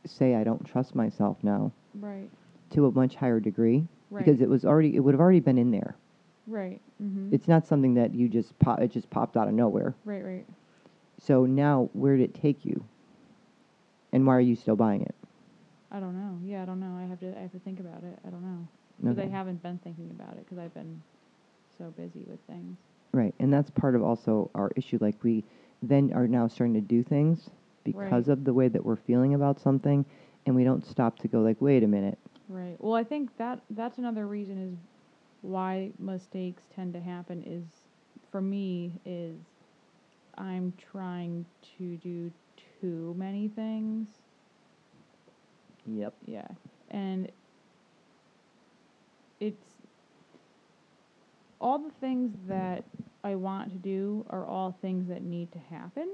[0.04, 2.30] say i don't trust myself now Right.
[2.70, 4.24] to a much higher degree Right.
[4.24, 5.96] because it was already it would have already been in there
[6.46, 6.80] Right.
[6.98, 10.24] hmm it's not something that you just pop it just popped out of nowhere Right.
[10.24, 10.46] Right.
[11.18, 12.84] so now where did it take you
[14.12, 15.14] and why are you still buying it
[15.90, 16.38] I don't know.
[16.44, 16.98] Yeah, I don't know.
[17.02, 17.34] I have to.
[17.38, 18.18] I have to think about it.
[18.26, 18.68] I don't know
[19.00, 21.00] because I haven't been thinking about it because I've been
[21.78, 22.76] so busy with things.
[23.12, 24.98] Right, and that's part of also our issue.
[25.00, 25.44] Like we
[25.82, 27.50] then are now starting to do things
[27.84, 30.04] because of the way that we're feeling about something,
[30.46, 32.18] and we don't stop to go like, wait a minute.
[32.48, 32.76] Right.
[32.78, 34.76] Well, I think that that's another reason is
[35.42, 37.64] why mistakes tend to happen is
[38.30, 39.36] for me is
[40.36, 41.44] I'm trying
[41.78, 42.30] to do
[42.80, 44.08] too many things.
[45.86, 46.14] Yep.
[46.26, 46.46] Yeah.
[46.90, 47.30] And
[49.40, 49.64] it's
[51.60, 52.84] all the things that
[53.24, 56.08] I want to do are all things that need to happen.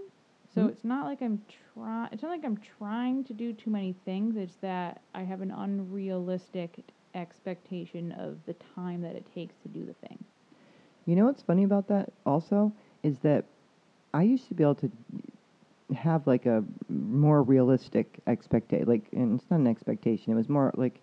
[0.54, 0.68] So Mhm.
[0.68, 1.42] it's not like I'm
[1.74, 4.36] trying it's not like I'm trying to do too many things.
[4.36, 9.84] It's that I have an unrealistic expectation of the time that it takes to do
[9.84, 10.18] the thing.
[11.06, 13.44] You know what's funny about that also is that
[14.12, 14.90] I used to be able to
[15.94, 18.86] have like a more realistic expectation.
[18.86, 20.32] Like, and it's not an expectation.
[20.32, 21.00] It was more like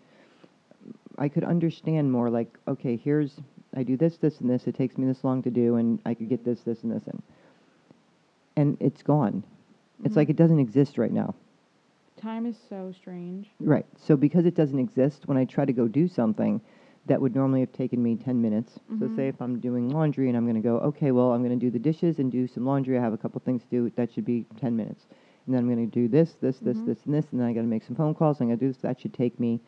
[1.18, 2.30] I could understand more.
[2.30, 3.40] Like, okay, here's
[3.76, 4.68] I do this, this, and this.
[4.68, 7.08] It takes me this long to do, and I could get this, this, and this
[7.08, 7.22] in.
[8.56, 9.44] And it's gone.
[10.04, 10.18] It's Mhm.
[10.18, 11.36] like it doesn't exist right now.
[12.18, 13.50] Time is so strange.
[13.60, 13.86] Right.
[13.96, 16.62] So because it doesn't exist, when I try to go do something,
[17.08, 18.80] that would normally have taken me 10 minutes.
[19.00, 19.16] So Mhm.
[19.16, 21.66] say if I'm doing laundry and I'm going to go, okay, well, I'm going to
[21.66, 22.98] do the dishes and do some laundry.
[22.98, 23.90] I have a couple things to do.
[23.96, 25.08] That should be 10 minutes.
[25.46, 26.86] And then I'm going to do this, this, this, Mhm.
[26.86, 27.32] this, and this.
[27.32, 28.40] And then I got to make some phone calls.
[28.40, 28.82] I'm going to do this.
[28.82, 29.60] That should take me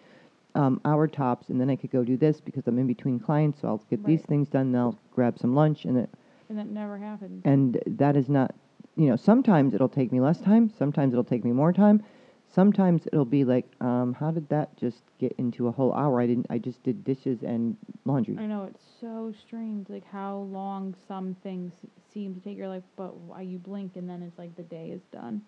[0.55, 1.49] um, hour tops.
[1.49, 3.61] And then I could go do this because I'm in between clients.
[3.61, 4.27] So I'll get these Right.
[4.27, 4.71] things done.
[4.71, 5.85] Then I'll grab some lunch.
[5.85, 6.09] And, it,
[6.49, 7.41] And that never happened.
[7.45, 8.53] and that is not,
[8.95, 10.69] you know, sometimes it'll take me less time.
[10.69, 12.03] Sometimes it'll take me more time.
[12.47, 16.21] Sometimes it'll be like, um, how did that just get into a whole hour?
[16.21, 16.45] I didn't.
[16.51, 18.37] I just did dishes and laundry.
[18.37, 21.73] I know it's so strange, like how long some things
[22.13, 22.55] seem to take.
[22.57, 25.41] your life, but why you blink and then it's like the day is done.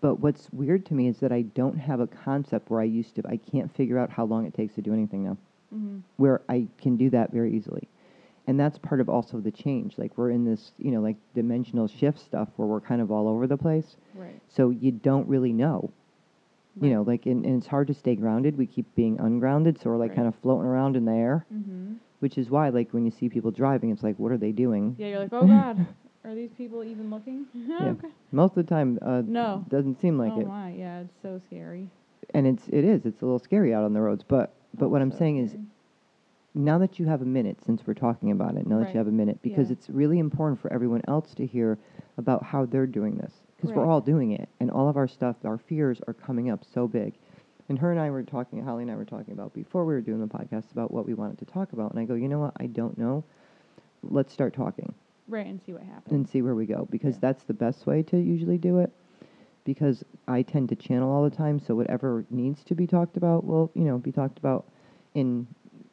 [0.00, 3.14] But what's weird to me is that I don't have a concept where I used
[3.16, 3.22] to.
[3.28, 5.36] I can't figure out how long it takes to do anything now,
[5.74, 5.98] Mm-hmm.
[6.16, 7.88] where I can do that very easily.
[8.48, 9.98] And that's part of also the change.
[9.98, 13.26] Like we're in this, you know, like dimensional shift stuff where we're kind of all
[13.28, 13.96] over the place.
[14.14, 14.40] Right.
[14.48, 15.90] So you don't really know.
[16.80, 18.58] You know, like, and, and it's hard to stay grounded.
[18.58, 20.16] We keep being ungrounded, so we're like Right.
[20.16, 21.94] kind of floating around in the air, Mm-hmm.
[22.20, 24.94] which is why, like, when you see people driving, it's like, what are they doing?
[24.98, 25.86] Yeah, you're like, oh God,
[26.26, 27.46] are these people even looking?
[27.80, 28.08] okay.
[28.32, 29.64] Most of the time, uh, No.
[29.68, 30.46] doesn't seem like oh it.
[30.46, 31.88] my, yeah, it's so scary.
[32.34, 33.06] And it's it is.
[33.06, 34.24] It's a little scary out on the roads.
[34.26, 35.56] But but Oh, what I'm so saying is,
[36.54, 39.06] now that you have a minute, since we're talking about it, now that you have
[39.06, 39.74] a minute, because Yeah.
[39.74, 41.78] it's really important for everyone else to hear
[42.18, 45.36] about how they're doing this, because we're all doing it, and all of our stuff,
[45.44, 47.14] our fears are coming up so big.
[47.68, 50.00] And her and I were talking, Holly and I were talking about before we were
[50.00, 52.40] doing the podcast about what we wanted to talk about, and I go, you know
[52.40, 53.22] what, I don't know.
[54.02, 54.94] Let's start talking
[55.28, 56.12] right, and see what happens.
[56.12, 57.20] and see where we go, because Yeah.
[57.22, 58.92] that's the best way to usually do it.
[59.64, 63.44] Because I tend to channel all the time, so whatever needs to be talked about
[63.44, 64.64] will, you know, be talked about
[65.14, 65.46] in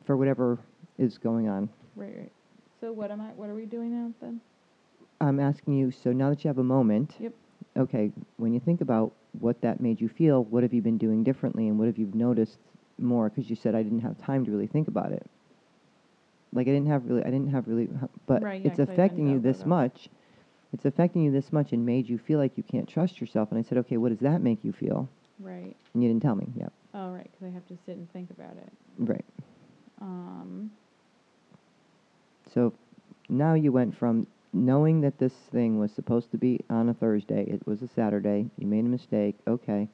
[0.04, 0.60] for whatever
[0.98, 1.70] is going on.
[1.96, 2.32] right, right.
[2.80, 3.30] So what am I?
[3.30, 4.42] What are we doing now then?
[5.22, 7.34] I'm asking you, so now that you have a moment, Yep.
[7.78, 11.24] okay, when you think about what that made you feel, what have you been doing
[11.24, 12.60] differently and what have you noticed
[13.00, 13.30] more?
[13.30, 15.26] Because you said I didn't have time to really think about it.
[16.54, 17.90] Like I didn't have really, I didn't have really,
[18.28, 19.70] but Right, yeah, it's 'cause I didn't affecting you this through.
[19.70, 20.10] much.
[20.74, 23.52] It's affecting you this much and made you feel like you can't trust yourself.
[23.52, 25.08] And I said, okay, what does that make you feel?
[25.40, 25.76] Right.
[25.94, 26.48] And you didn't tell me.
[26.56, 26.74] Yep.
[26.96, 28.72] Oh, right, because I have to sit and think about it.
[29.00, 29.26] right.
[30.02, 30.72] Um.
[32.54, 32.74] So
[33.30, 37.44] now you went from knowing that this thing was supposed to be on a Thursday,
[37.46, 39.88] it was a Saturday, you made a mistake, okay.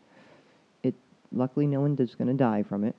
[0.84, 0.96] It
[1.32, 2.96] luckily no one is going to die from it.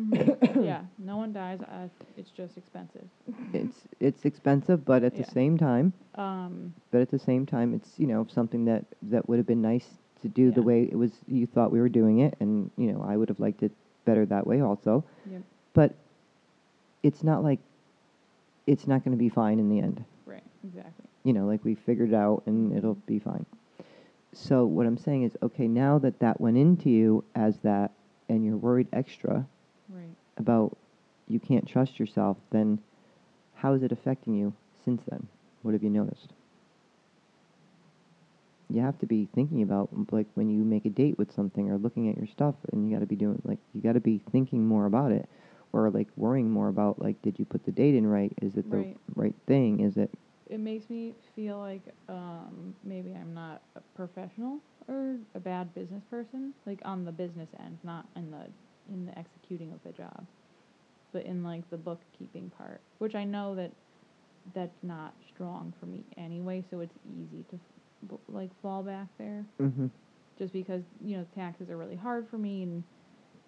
[0.00, 0.64] Mhm.
[0.64, 1.60] yeah, no one dies.
[1.62, 3.04] Uh, it's just expensive.
[3.52, 5.22] It's it's expensive, but at Yeah.
[5.22, 6.72] the same time, Um.
[6.90, 9.88] but at the same time it's, you know, something that that would have been nice
[10.22, 13.02] to do the way it was you thought we were doing it and, you know,
[13.02, 13.72] I would have liked it
[14.04, 15.04] better that way also.
[15.30, 15.42] Yep.
[15.74, 15.94] But
[17.02, 17.58] it's not like
[18.66, 20.02] it's not going to be fine in the end.
[20.26, 20.42] Right.
[20.64, 21.04] Exactly.
[21.24, 23.44] you know, like we figured it out and it'll be fine.
[24.32, 27.92] So what I'm saying is, okay, now that that went into you as that,
[28.28, 29.46] and you're worried extra.
[30.36, 30.76] About
[31.28, 32.78] you can't trust yourself, then
[33.54, 35.26] how is it affecting you since then?
[35.62, 36.32] What have you noticed?
[38.68, 41.78] You have to be thinking about like when you make a date with something or
[41.78, 44.18] looking at your stuff, and you got to be doing like you got to be
[44.30, 45.28] thinking more about it,
[45.72, 48.32] or like worrying more about like did you put the date in right?
[48.42, 48.96] Is it the Right.
[49.14, 49.80] right thing?
[49.80, 50.10] Is it
[50.46, 56.02] It makes me feel like um, maybe I'm not a professional or a bad business
[56.10, 58.46] person, like on the business end, not in the
[58.92, 60.26] in the executing of the job,
[61.12, 63.72] but in like the bookkeeping part, which I know that
[64.54, 67.58] that's not strong for me anyway, so it's easy to
[68.28, 69.44] like fall back there.
[69.60, 69.86] mm-hmm.
[70.38, 72.82] just because you know taxes are really hard for me and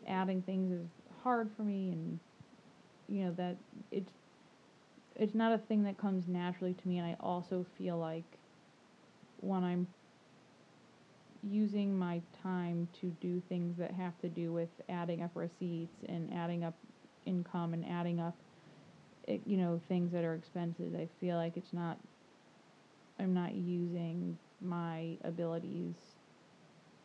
[0.08, 0.86] adding things is
[1.22, 2.18] hard for me and
[3.08, 3.56] you know that
[3.90, 4.12] it's
[5.16, 8.24] it's not a thing that comes naturally to me and I also feel like
[9.40, 9.86] when I'm
[11.42, 16.32] using my time to do things that have to do with adding up receipts and
[16.34, 16.74] adding up
[17.24, 18.36] income and adding up
[19.28, 21.98] eh, you know things that are expenses I feel like it's not
[23.18, 25.94] I'm not using my abilities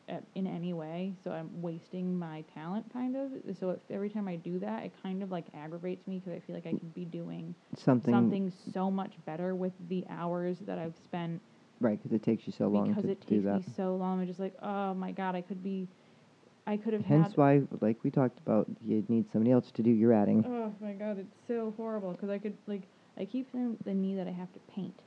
[0.10, 3.32] at, in any way, so I'm wasting my talent kind of.
[3.58, 6.46] So if every time I do that, it kind of like aggravates me because I
[6.46, 10.78] feel like I could be doing something, something so much better with the hours that
[10.78, 11.42] I've spent
[11.82, 11.98] right?
[12.02, 13.68] Because it takes you so long because to it do takes that.
[13.68, 14.22] me so long.
[14.22, 15.88] I'm just like, oh my god, I could be,
[16.68, 17.38] I could have Hence had.
[17.38, 20.44] why, like we talked about, you need somebody else to do your adding.
[20.48, 22.84] Oh my god, it's so horrible because I could like
[23.18, 25.00] I keep feeling the need that I have to paint.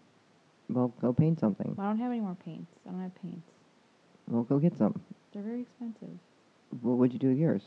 [0.68, 1.74] Well, go paint something.
[1.76, 2.70] Well, I don't have any more paints.
[2.86, 3.48] I don't have paints.
[4.28, 5.00] Well, go get some.
[5.32, 6.16] They're very expensive.
[6.82, 7.62] Well, what'd you do with yours?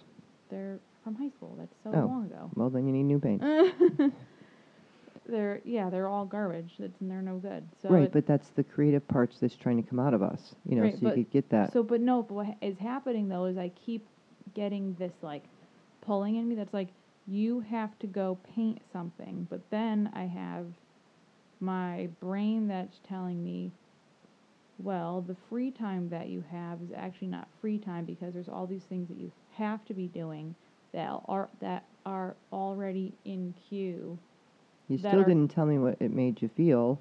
[0.50, 1.56] They're from high school.
[1.60, 2.06] That's so Oh.
[2.08, 2.50] long ago.
[2.56, 3.42] Well, then you need new paint.
[5.28, 6.74] they're yeah, they're all garbage.
[6.80, 7.68] That's and they're no good.
[7.82, 10.56] So right, it- but that's the creative parts that's trying to come out of us.
[10.68, 11.74] You know, Right, so you but- could get that.
[11.74, 14.06] so but no, but what ha- is happening though is I keep
[14.54, 15.44] getting this like
[16.02, 16.88] pulling in me that's like
[17.28, 20.66] you have to go paint something, but then I have
[21.60, 23.72] my brain that's telling me,
[24.80, 28.68] well, the free time that you have is actually not free time because there's all
[28.68, 30.54] these things that you have to be doing
[30.94, 34.18] that are that are already in queue.
[34.88, 37.00] You that still are- didn't tell me what it made you feel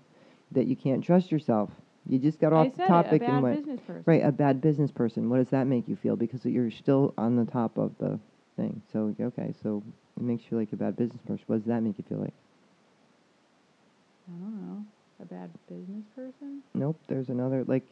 [0.52, 1.70] that you can't trust yourself.
[2.06, 4.04] You just got I off said the it, topic a bad and went business person.
[4.06, 5.28] right a bad business person.
[5.30, 6.16] What does that make you feel?
[6.16, 8.18] Because you're still on the top of the
[8.56, 8.82] thing.
[8.92, 9.82] So okay, so
[10.16, 11.44] it makes you like a bad business person.
[11.46, 12.34] What does that make you feel like?
[14.28, 14.84] I don't know.
[15.20, 16.62] A bad business person?
[16.74, 16.98] Nope.
[17.08, 17.84] There's another like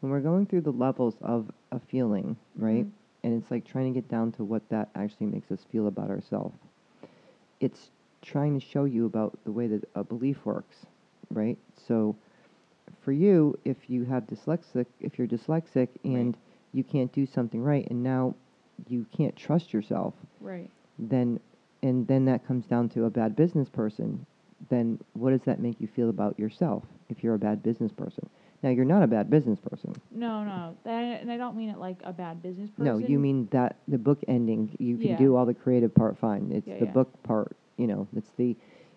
[0.00, 2.86] when we're going through the levels of a feeling, right?
[2.86, 2.92] Mhm.
[3.24, 6.10] And it's like trying to get down to what that actually makes us feel about
[6.10, 6.56] ourselves.
[7.60, 7.90] It's
[8.22, 10.86] trying to show you about the way that a belief works,
[11.30, 11.58] right?
[11.86, 12.16] So
[13.00, 16.36] for you, if you have dyslexic, if you're dyslexic and
[16.72, 18.34] you can't do something right and now
[18.88, 20.70] you can't trust yourself, Right.
[20.98, 21.40] then
[21.82, 24.26] and then that comes down to a bad business person,
[24.68, 28.28] then what does that make you feel about yourself if you're a bad business person?
[28.64, 29.94] Now you're not a bad business person.
[30.10, 30.76] No, no.
[30.82, 32.84] That, and I don't mean it like a bad business person.
[32.84, 34.74] No, you mean that the book ending.
[34.80, 35.16] You can Yeah.
[35.16, 36.50] do all the creative part fine.
[36.50, 36.90] It's Yeah, the yeah.
[36.90, 37.56] book part.
[37.78, 38.54] You know, it's the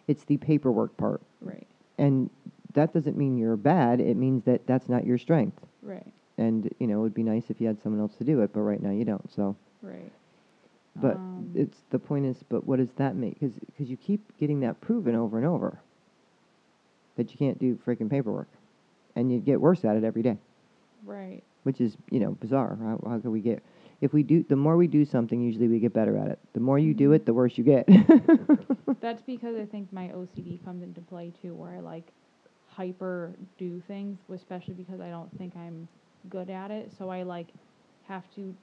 [0.08, 1.22] it's the paperwork part.
[1.42, 1.68] Right.
[1.98, 2.30] And
[2.74, 4.00] that doesn't mean you're bad.
[4.02, 5.60] It means that that's not your strength.
[5.82, 6.12] Right.
[6.38, 8.52] And you know, it would be nice if you had someone else to do it,
[8.54, 9.32] but right now you don't.
[9.34, 10.12] So, Right.
[10.96, 13.36] but Um, it's the point is, but what does that mean?
[13.40, 15.80] Because because you keep getting that proven over and over
[17.18, 18.48] that you can't do freaking paperwork,
[19.16, 20.38] and you get worse at it every day.
[21.06, 21.42] Right.
[21.64, 22.78] which is you know bizarre.
[22.82, 23.62] How, how can we get
[24.02, 26.40] if we do the more we do something, usually we get better at it.
[26.54, 27.16] The more you do Mhm.
[27.16, 27.88] it, the worse you get.
[29.02, 32.12] That's because I think my OCD comes into play too, where I like
[32.70, 35.88] hyper do things, especially because I don't think I'm
[36.30, 36.92] good at it.
[36.98, 37.48] So I like
[38.08, 38.54] have to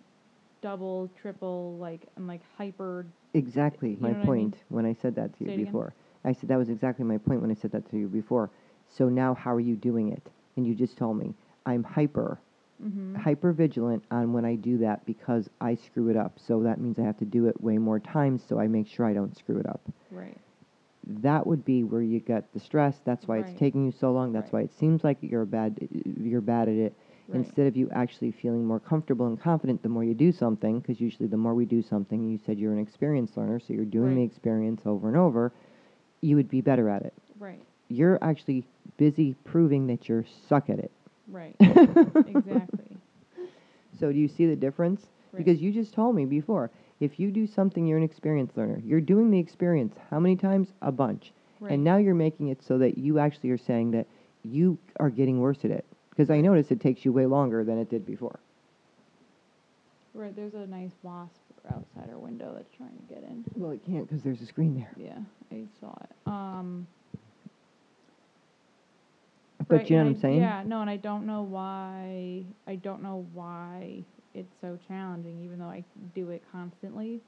[0.63, 3.07] double, triple, like I'm like hyper.
[3.35, 4.53] exactly You my know what I mean?
[4.53, 5.67] point when I said that to Say you again.
[5.67, 5.95] before.
[6.25, 8.51] I said that was exactly my point when I said that to you before.
[8.89, 10.31] So now how are you doing it?
[10.57, 11.35] And you just told me
[11.67, 12.39] I'm hyper
[12.83, 13.17] Mm-hmm.
[13.17, 16.39] hyper vigilant on when I do that because I screw it up.
[16.39, 19.05] So that means I have to do it way more times so I make sure
[19.05, 19.81] I don't screw it up.
[20.13, 20.37] Right.
[21.23, 23.01] that would be where you get the stress.
[23.05, 23.47] That's why Right.
[23.47, 24.31] it's taking you so long.
[24.33, 24.61] That's Right.
[24.61, 25.79] why it seems like you're bad.
[26.21, 26.95] You're bad at it.
[27.29, 27.37] Right.
[27.39, 31.01] Instead of you actually feeling more comfortable and confident, the more you do something, because
[31.01, 34.15] usually the more we do something, you said you're an experienced learner, so you're doing
[34.17, 35.51] the experience over and over,
[36.21, 37.15] you would be better at it.
[37.41, 37.63] Right.
[37.89, 38.65] You're actually
[38.99, 40.91] busy proving that you're suck at it.
[41.29, 41.55] Right.
[41.61, 42.97] exactly.
[43.99, 45.07] So do you see the difference?
[45.33, 45.45] Right.
[45.45, 48.81] Because you just told me before, if you do something, you're an experienced learner.
[48.85, 50.69] You're doing the experience how many times?
[50.83, 51.33] A bunch.
[51.61, 51.73] Right.
[51.73, 54.07] And now you're making it so that you actually are saying that
[54.43, 55.85] you are getting worse at it.
[56.11, 58.39] Because I notice it takes you way longer than it did before.
[60.15, 60.35] Right.
[60.35, 61.35] There's a nice wasp
[61.69, 63.45] outside our window that's trying to get in.
[63.55, 64.93] Well, it can't because there's a screen there.
[64.97, 65.19] Yeah,
[65.53, 66.11] I saw it.
[66.27, 66.87] Um.
[69.69, 70.41] But right, you know what I'm I- saying?
[70.41, 72.45] Yeah, no, and I don't know why.
[72.67, 74.05] I don't know why
[74.35, 77.21] it's so challenging, even though I do it constantly.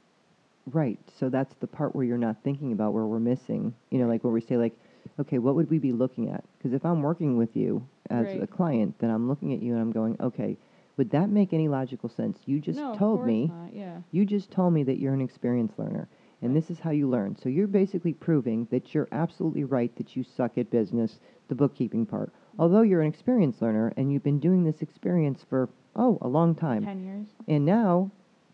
[0.67, 0.99] Right.
[1.19, 3.75] So that's the part where you're not thinking about where we're missing.
[3.91, 4.75] You know, like where we say, like,
[5.19, 6.45] okay, what would we be looking at?
[6.59, 9.81] Because if I'm working with you as a client, then I'm looking at you and
[9.81, 10.57] I'm going, okay,
[10.97, 12.39] would that make any logical sense?
[12.45, 13.47] You just no, told me.
[13.47, 13.75] Not.
[13.75, 13.99] Yeah.
[14.13, 16.09] You just told me that you're an experienced learner,
[16.43, 17.37] and this is how you learn.
[17.37, 22.07] So you're basically proving that you're absolutely right that you suck at business, the bookkeeping
[22.07, 22.33] part.
[22.59, 26.55] Although you're an experienced learner and you've been doing this experience for, oh, a long
[26.55, 26.85] time.
[26.85, 27.27] Ten years.
[27.49, 28.11] And now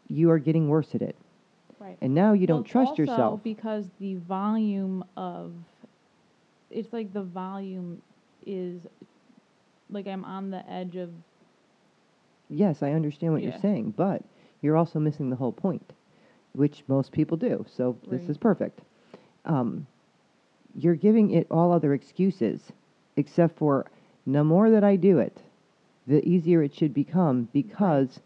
[0.08, 1.16] you are getting worse at it.
[1.78, 1.96] Right.
[2.00, 3.42] And now you don't it's trust also yourself.
[3.42, 5.52] because the volume of.
[6.70, 8.02] It's like the volume
[8.44, 8.80] is,
[9.88, 11.10] like I'm on the edge of.
[12.48, 13.50] Yes, I understand what Yeah.
[13.50, 14.22] you're saying, but
[14.62, 15.92] you're also missing the whole point,
[16.56, 17.64] which most people do.
[17.76, 18.80] So this is perfect.
[19.44, 19.86] Um,
[20.74, 22.60] you're giving it all other excuses,
[23.16, 23.86] except for
[24.26, 25.38] the more that I do it,
[26.06, 28.20] the easier it should become because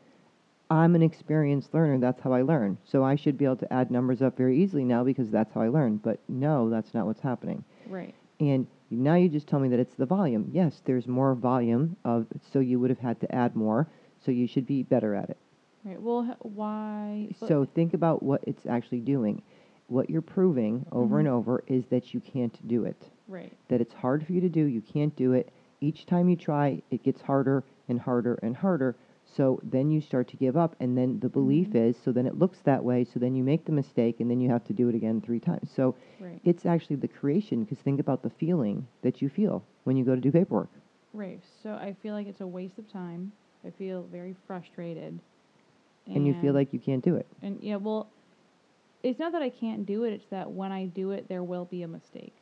[0.70, 1.98] I'm an experienced learner.
[1.98, 2.78] That's how I learn.
[2.84, 5.62] So I should be able to add numbers up very easily now because that's how
[5.62, 5.96] I learn.
[5.96, 7.64] But no, that's not what's happening.
[7.88, 8.14] Right.
[8.38, 10.50] And now you just tell me that it's the volume.
[10.52, 13.88] Yes, there's more volume of, so you would have had to add more.
[14.24, 15.38] So you should be better at it.
[15.84, 16.00] Right.
[16.00, 17.28] Well, why?
[17.46, 19.42] So think about what it's actually doing.
[19.86, 21.32] What you're proving over and Mhm.
[21.32, 23.10] over is that you can't do it.
[23.28, 23.52] Right.
[23.68, 24.64] That it's hard for you to do.
[24.64, 25.50] You can't do it.
[25.80, 28.94] Each time you try, it gets harder and harder and harder.
[29.24, 31.76] So then you start to give up, and then the belief Mhm.
[31.88, 33.04] is so then it looks that way.
[33.04, 35.40] So then you make the mistake, and then you have to do it again three
[35.40, 35.70] times.
[35.70, 36.40] So Right.
[36.44, 37.60] it's actually the creation.
[37.64, 40.70] Because think about the feeling that you feel when you go to do paperwork.
[41.14, 41.40] Right.
[41.62, 43.32] So I feel like it's a waste of time.
[43.64, 45.20] I feel very frustrated.
[46.06, 47.26] And you feel like you can't do it.
[47.42, 48.08] And yeah, well,
[49.02, 51.64] it's not that I can't do it, it's that when I do it, there will
[51.64, 52.34] be a mistake.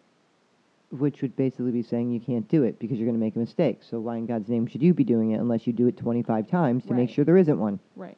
[0.90, 3.38] which would basically be saying you can't do it because you're going to make a
[3.38, 3.80] mistake.
[3.88, 6.48] So why in God's name should you be doing it unless you do it 25
[6.48, 7.78] times to make sure there isn't one?
[7.94, 8.16] Right.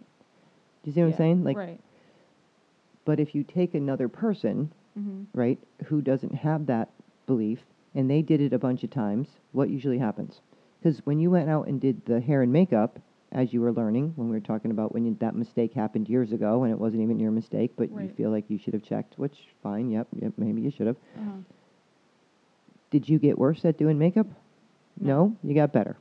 [0.82, 1.44] Do you see what I'm saying?
[1.44, 1.80] Like, right.
[3.04, 5.38] but if you take another person, Mm-hmm.
[5.38, 6.88] right, who doesn't have that
[7.28, 7.60] belief
[7.94, 10.40] and they did it a bunch of times, what usually happens?
[10.82, 12.98] Because when you went out and did the hair and makeup,
[13.32, 16.32] as you were learning, when we were talking about when you, that mistake happened years
[16.32, 19.18] ago and it wasn't even your mistake, but you feel like you should have checked,
[19.18, 20.96] which fine, yep, yep, maybe you should have.
[21.16, 21.30] Uh-huh.
[22.90, 24.26] Did you get worse at doing makeup?
[24.98, 25.26] No.
[25.26, 25.96] no you got better.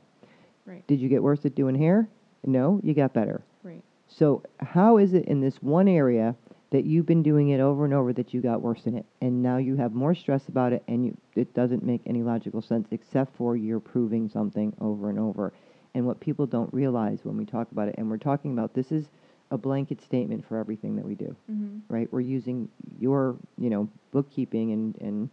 [0.66, 0.86] Right.
[0.86, 2.08] Did you get worse at doing hair?
[2.44, 3.42] No, you got better.
[3.62, 3.82] Right.
[4.08, 6.34] So, how is it in this one area
[6.70, 9.42] that you've been doing it over and over that you got worse in it, and
[9.42, 12.88] now you have more stress about it, and you, it doesn't make any logical sense
[12.92, 15.52] except for you're proving something over and over.
[15.94, 18.92] And what people don't realize when we talk about it, and we're talking about this
[18.92, 19.06] is
[19.50, 21.92] a blanket statement for everything that we do, Mm-hmm.
[21.92, 22.12] right?
[22.12, 22.68] We're using
[23.00, 25.30] your, you know, bookkeeping and and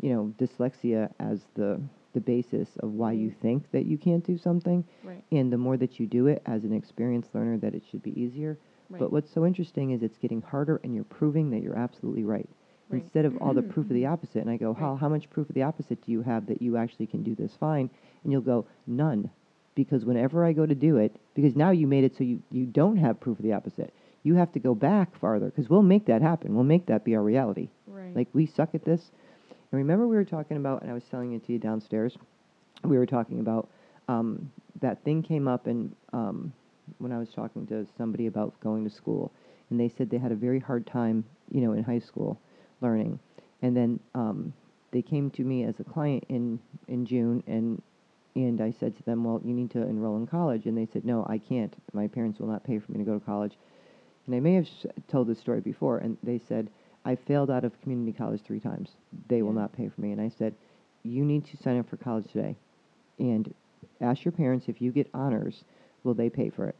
[0.00, 1.80] you know dyslexia as the
[2.14, 3.36] the basis of why you Mhm.
[3.36, 4.84] think that you can't do something.
[5.02, 5.24] Right.
[5.32, 8.18] And the more that you do it as an experienced learner, that it should be
[8.20, 8.58] easier.
[8.90, 8.98] Right.
[8.98, 12.46] But what's so interesting is it's getting harder, and you're proving that you're absolutely right.
[12.90, 13.00] Right.
[13.00, 15.48] Instead of all the proof of the opposite, and I go, how how much proof
[15.48, 17.88] of the opposite do you have that you actually can do this fine?
[18.24, 19.30] And you'll go, none,
[19.74, 22.66] because whenever I go to do it, because now you made it so you you
[22.66, 23.92] don't have proof of the opposite.
[24.22, 26.54] You have to go back farther, because we'll make that happen.
[26.54, 27.68] We'll make that be our reality.
[27.86, 28.14] Right.
[28.14, 29.10] Like we suck at this.
[29.50, 32.16] And remember we were talking about, and I was telling it to you downstairs.
[32.84, 33.68] We were talking about
[34.08, 34.50] um,
[34.80, 36.52] that thing came up, and um,
[36.98, 39.32] when I was talking to somebody about going to school,
[39.70, 42.38] and they said they had a very hard time, you know, in high school,
[42.80, 43.18] learning.
[43.62, 44.52] And then um,
[44.90, 47.80] they came to me as a client in in June, and
[48.34, 51.04] and I said to them, well, you need to enroll in college, and they said,
[51.04, 51.74] no, I can't.
[51.92, 53.56] My parents will not pay for me to go to college.
[54.26, 56.70] And I may have s- told this story before, and they said,
[57.04, 58.90] I failed out of community college three times.
[59.28, 60.12] They will not pay for me.
[60.12, 60.54] And I said,
[61.02, 62.54] you need to sign up for college today.
[63.18, 63.52] And
[64.00, 65.64] ask your parents if you get honors,
[66.04, 66.76] will they pay for it?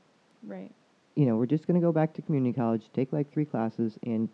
[0.46, 0.70] right.
[1.14, 3.98] You know, we're just going to go back to community college, take like three classes,
[4.04, 4.28] and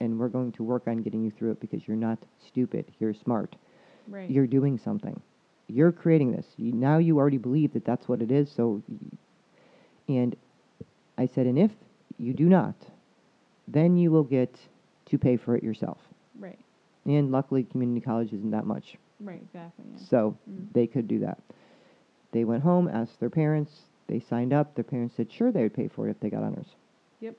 [0.00, 2.86] and we're going to work on getting you through it because you're not stupid.
[2.98, 3.54] You're smart.
[4.08, 4.28] Right.
[4.28, 5.20] You're doing something.
[5.68, 6.46] You're creating this.
[6.56, 8.50] You, now you already believe that that's what it is.
[8.50, 8.82] So,
[10.08, 10.34] and
[11.18, 11.70] I said, and if
[12.18, 12.74] you do not,
[13.66, 14.54] then you will get
[15.06, 15.98] to pay for it yourself.
[16.38, 16.58] right.
[17.06, 18.96] And luckily, community college isn't that much.
[19.20, 19.40] Right.
[19.42, 19.84] Exactly.
[19.92, 19.98] Yeah.
[20.10, 20.66] So Mm.
[20.74, 21.38] they could do that.
[22.32, 23.72] They went home, asked their parents,
[24.08, 24.74] they signed up.
[24.74, 26.66] Their parents said sure they would pay for it if they got honors.
[27.20, 27.34] Yep.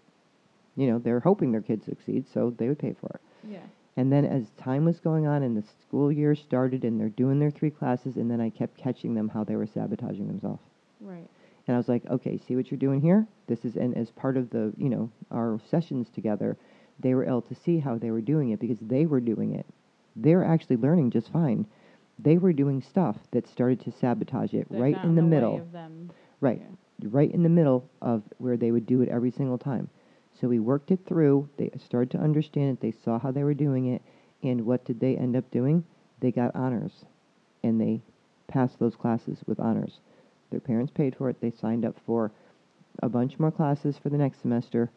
[0.75, 3.21] You know, they're hoping their kids succeed, so they would pay for it.
[3.51, 3.59] Yeah.
[3.97, 7.39] And then as time was going on and the school year started and they're doing
[7.39, 10.61] their three classes, and then I kept catching them how they were sabotaging themselves.
[11.01, 11.27] Right.
[11.67, 13.27] And I was like, okay, see what you're doing here?
[13.47, 16.57] This is, and as part of the, you know, our sessions together,
[16.99, 19.65] they were able to see how they were doing it because they were doing it.
[20.15, 21.65] They were actually learning just fine.
[22.17, 25.67] They were doing stuff that started to sabotage it That right in the way middle.
[26.41, 26.61] Right.
[26.61, 27.09] Yeah.
[27.11, 29.89] Right in the middle of where they would do it every single time.
[30.39, 31.49] So we worked it through.
[31.57, 32.81] They started to understand it.
[32.81, 34.01] They saw how they were doing it.
[34.41, 35.83] And what did they end up doing?
[36.19, 37.05] They got honors.
[37.63, 38.01] And they
[38.47, 39.99] passed those classes with honors.
[40.49, 41.41] Their parents paid for it.
[41.41, 42.31] They signed up for
[43.03, 44.89] a bunch more classes for the next semester,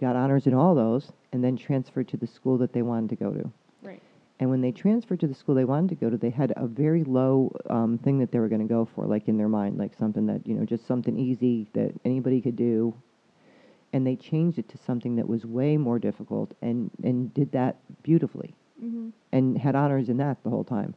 [0.00, 3.16] got honors in all those, and then transferred to the school that they wanted to
[3.16, 3.50] go to.
[3.82, 4.02] Right.
[4.40, 6.66] And when they transferred to the school they wanted to go to, they had a
[6.66, 9.78] very low um, thing that they were going to go for, like in their mind,
[9.78, 12.94] like something that, you know, just something easy that anybody could do.
[13.92, 17.76] And they changed it to something that was way more difficult and, and did that
[18.02, 19.08] beautifully Mm-hmm.
[19.32, 20.94] and had honors in that the whole time.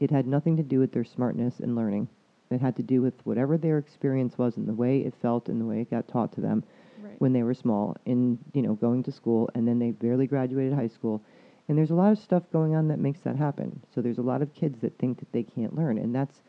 [0.00, 2.08] It had nothing to do with their smartness and learning.
[2.50, 5.60] It had to do with whatever their experience was and the way it felt and
[5.60, 6.64] the way it got taught to them
[7.00, 7.14] Right.
[7.20, 10.72] when they were small in you know going to school and then they barely graduated
[10.74, 11.22] high school
[11.68, 14.22] and there's a lot of stuff going on that makes that happen so there's a
[14.22, 16.42] lot of kids that think that they can't learn and that's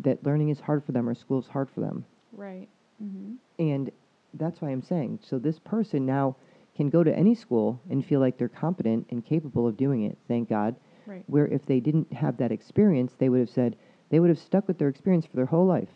[0.00, 2.68] that learning is hard for them or school's hard for them right.
[3.02, 3.34] Mm-hmm.
[3.58, 3.90] and
[4.34, 6.36] that's why i'm saying so this person now
[6.76, 10.16] can go to any school and feel like they're competent and capable of doing it
[10.28, 10.74] thank god
[11.06, 11.24] Right.
[11.26, 13.76] where if they didn't have that experience they would have said
[14.10, 15.88] they would have stuck with their experience for their whole life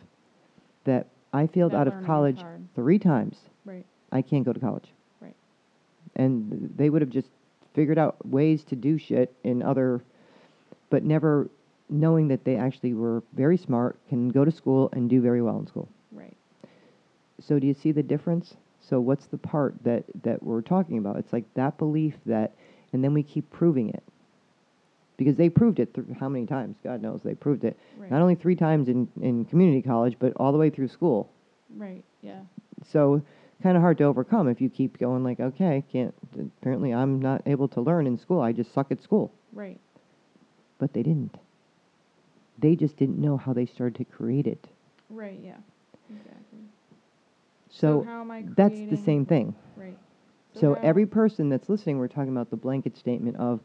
[0.85, 2.67] that i failed out of learning college hard.
[2.75, 3.85] three times Right.
[4.11, 4.89] I can't go to college.
[5.21, 5.37] Right.
[6.17, 7.29] And they would have just
[7.75, 10.03] figured out ways to do shit in other,
[10.91, 11.49] but never
[11.89, 15.59] knowing that they actually were very smart, can go to school and do very well
[15.59, 15.89] in school.
[17.47, 18.55] So do you see the difference?
[18.81, 21.17] So what's the part that, that we're talking about?
[21.17, 22.53] It's like that belief that,
[22.93, 24.03] and then we keep proving it.
[25.17, 26.77] Because they proved it through how many times?
[26.83, 27.79] God knows they proved it.
[27.97, 28.11] Right.
[28.11, 31.31] Not only three times in, in community college, but all the way through school.
[31.77, 32.03] Right.
[32.23, 32.41] Yeah.
[32.91, 33.23] So
[33.63, 36.15] kind of hard to overcome if you keep going like, okay, can't.
[36.61, 38.41] Apparently, I'm not able to learn in school.
[38.41, 39.33] I just suck at school.
[39.53, 39.79] Right.
[40.79, 41.37] But they didn't.
[42.59, 44.67] They just didn't know how they started to create it.
[45.09, 45.39] Right.
[45.43, 45.59] Yeah.
[46.11, 46.42] Exactly.
[47.73, 49.55] So, how am I that's the creating- same thing.
[49.77, 49.97] Right.
[50.55, 53.61] So how- every person that's listening, we're talking about the blanket statement of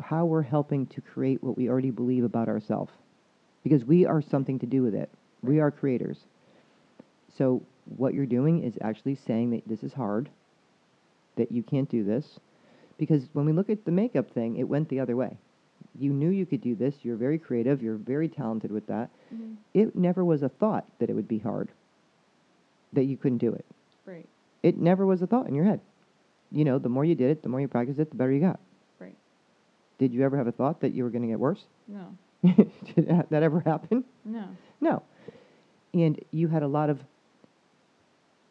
[0.00, 2.92] how we're helping to create what we already believe about ourselves.
[3.64, 5.10] Because we are something to do with it.
[5.42, 6.24] We are creators.
[7.36, 7.62] So
[7.96, 10.30] what you're doing is actually saying that this is hard,
[11.36, 12.38] that you can't do this.
[12.96, 15.36] Because when we look at the makeup thing, it went the other way.
[15.98, 17.04] You knew you could do this.
[17.04, 17.82] You're very creative.
[17.82, 19.10] You're very talented with that.
[19.34, 19.56] Mhm.
[19.74, 21.70] It never was a thought that it would be hard,
[22.92, 23.64] that you couldn't do it.
[24.06, 24.28] Right.
[24.62, 25.80] It never was a thought in your head.
[26.50, 28.40] You know, the more you did it, the more you practiced it, the better you
[28.40, 28.60] got.
[28.98, 29.16] Right.
[29.98, 31.64] Did you ever have a thought that you were going to get worse?
[31.88, 32.16] No.
[32.96, 34.02] Did that that ever happen?
[34.24, 34.48] No.
[34.80, 35.02] No.
[35.94, 36.98] And you had a lot of,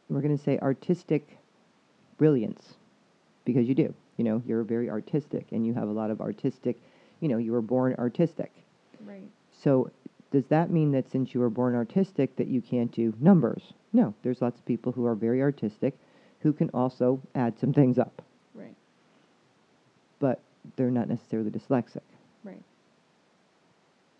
[0.09, 1.37] we're going to say, artistic
[2.17, 2.75] brilliance,
[3.43, 3.93] because you do.
[4.15, 6.77] You know, you're very artistic, and you have a lot of artistic,
[7.19, 8.53] you know, you were born artistic.
[9.03, 9.29] Right.
[9.51, 9.91] So
[10.31, 13.73] does that mean that since you were born artistic that you can't do numbers?
[13.93, 15.93] No, there's lots of people who are very artistic
[16.39, 18.21] who can also add some things up,
[18.55, 18.73] Right.
[20.19, 20.39] but
[20.75, 22.01] they're not necessarily dyslexic.
[22.43, 22.63] Right.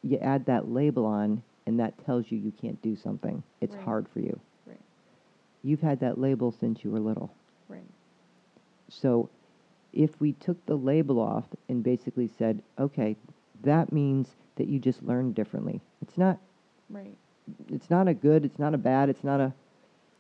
[0.03, 3.41] You add that label on and that tells you you can't do something.
[3.61, 3.83] It's Right.
[3.85, 4.39] hard for you.
[4.67, 4.79] Right.
[5.63, 7.31] You've had that label since you were little.
[7.69, 7.85] Right.
[8.89, 9.29] So
[9.93, 13.15] if we took the label off and basically said, okay,
[13.63, 15.81] that means that you just learn differently.
[16.01, 16.39] It's not
[16.89, 17.15] Right.
[17.69, 19.53] it's not a good, it's not a bad, it's not a.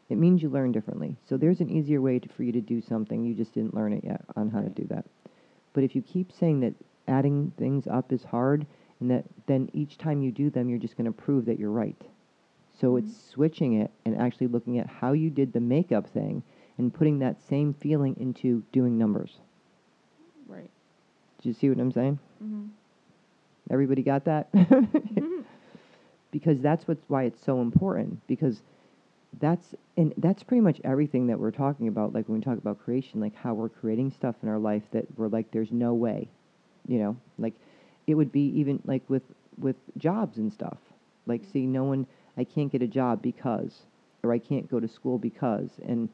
[0.09, 1.15] It means you learn differently.
[1.27, 3.23] So there's an easier way to, for you to do something.
[3.23, 4.75] You just didn't learn it yet on how Right.
[4.75, 5.05] to do that.
[5.73, 6.73] But if you keep saying that
[7.07, 8.65] adding things up is hard,
[8.99, 11.71] and that then each time you do them, you're just going to prove that you're
[11.71, 11.99] right.
[12.79, 16.43] So it's switching it and actually looking at how you did the makeup thing
[16.77, 19.37] and putting that same feeling into doing numbers.
[20.47, 20.69] Right.
[21.41, 22.19] Do you see what I'm saying?
[22.43, 22.65] Mm-hmm.
[23.69, 24.51] Everybody got that?
[24.53, 25.41] Mm-hmm.
[26.31, 28.61] because that's what's why it's so important because
[29.39, 32.79] that's and that's pretty much everything that we're talking about like when we talk about
[32.83, 36.27] creation like how we're creating stuff in our life that we're like there's no way
[36.87, 37.17] you know?
[37.37, 37.53] Like
[38.07, 39.23] it would be even like with
[39.57, 40.77] with jobs and stuff.
[41.27, 42.07] Like see no one
[42.37, 43.83] i can't get a job because
[44.23, 46.09] or i can't go to school because and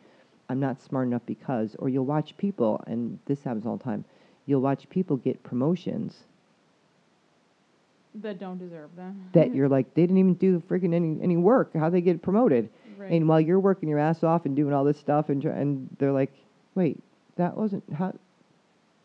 [0.49, 4.03] i'm not smart enough because or you'll watch people and this happens all the time
[4.45, 6.23] you'll watch people get promotions
[8.21, 9.29] That don't deserve them.
[9.33, 11.75] that you're like they didn't even do freaking any any work.
[11.75, 12.69] How they get promoted?
[12.97, 13.11] Right.
[13.11, 15.87] And while you're working your ass off and doing all this stuff, and try, and
[15.99, 16.33] they're like,
[16.75, 16.99] wait,
[17.35, 18.13] that wasn't how.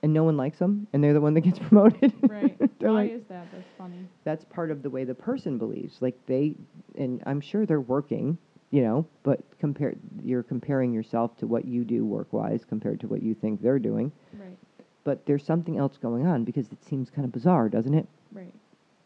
[0.02, 2.12] And no one likes them, and they're the one that gets promoted.
[2.22, 2.56] right.
[2.80, 3.46] Why like, is that?
[3.52, 4.08] That's funny.
[4.24, 5.98] that's part of the way the person believes.
[6.00, 6.54] Like they,
[6.96, 8.36] and I'm sure they're working,
[8.70, 9.94] you know, but compare
[10.24, 13.78] you're comparing yourself to what you do work wise compared to what you think they're
[13.78, 14.10] doing.
[14.32, 14.58] Right.
[15.04, 18.08] But there's something else going on because it seems kind of bizarre, doesn't it?
[18.32, 18.54] Right.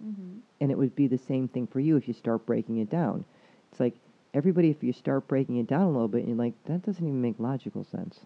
[0.04, 0.38] Mm-hmm.
[0.60, 3.24] and it would be the same thing for you if you start breaking it down.
[3.70, 3.94] It's like
[4.34, 7.22] everybody, if you start breaking it down a little bit, you're like, that doesn't even
[7.22, 8.20] make logical sense.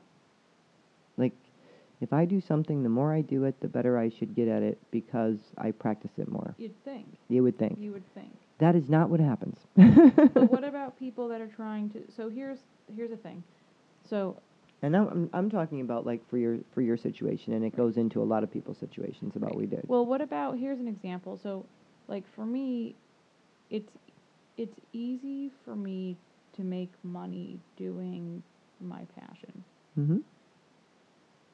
[1.17, 1.33] Like,
[2.01, 4.63] if I do something, the more I do it, the better I should get at
[4.63, 6.55] it because I practice it more.
[6.59, 7.07] You'd think.
[7.29, 7.79] You would think.
[7.79, 8.33] You would think.
[8.59, 9.59] That is not what happens.
[9.77, 12.01] but what about people that are trying to?
[12.17, 12.59] So here's
[12.97, 13.43] here's the thing.
[14.09, 14.37] So
[14.83, 17.97] and now I'm, I'm talking about like for your for your situation, and it goes
[17.97, 19.55] into a lot of people's situations about Right.
[19.57, 19.85] what we did.
[19.89, 21.39] Well, what about here's an example.
[21.43, 21.67] So,
[22.09, 22.95] like for me,
[23.71, 23.93] it's
[24.57, 26.17] it's easy for me
[26.55, 28.43] to make money doing
[28.81, 29.65] my passion.
[29.99, 30.19] mm-hmm.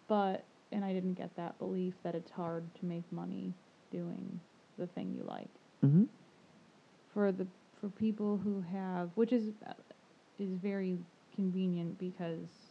[0.08, 3.52] But and I didn't get that belief that it's hard to make money
[3.90, 4.40] doing
[4.78, 5.48] the thing you like.
[5.84, 6.04] Mm-hmm.
[7.12, 7.46] For the
[7.80, 9.72] for people who have which is uh,
[10.38, 10.98] is very
[11.34, 12.65] convenient because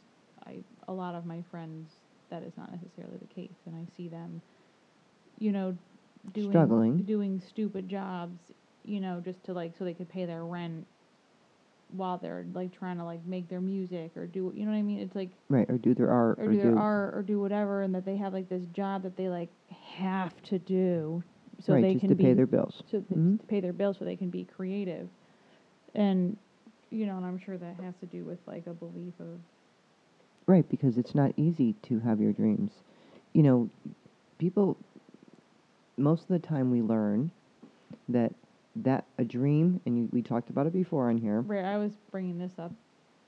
[0.47, 1.89] I a lot of my friends
[2.29, 4.41] that is not necessarily the case and I see them
[5.39, 5.75] you know
[6.33, 6.97] doing Struggling.
[7.03, 8.39] doing stupid jobs,
[8.83, 10.85] you know, just to like so they could pay their rent
[11.95, 14.81] while they're like trying to like make their music or do you know what I
[14.81, 14.99] mean?
[14.99, 17.93] It's like Right, or do their art, or do their art or do whatever and
[17.93, 19.49] that they have like this job that they like
[19.97, 21.23] have to do
[21.59, 22.83] so right, they just can to be pay their bills.
[22.89, 23.39] so Mhm.
[23.39, 25.07] to pay their bills so they can be creative
[25.93, 26.35] and
[26.89, 29.39] you know and i'm sure that has to do with like a belief of
[30.47, 32.71] Right, because it's not easy to have your dreams.
[33.33, 33.69] You know,
[34.37, 34.77] people,
[35.97, 37.31] most of the time we learn
[38.09, 38.33] that
[38.77, 41.93] that a dream, and you, we talked about it before on here, right i was
[42.11, 42.71] bringing this up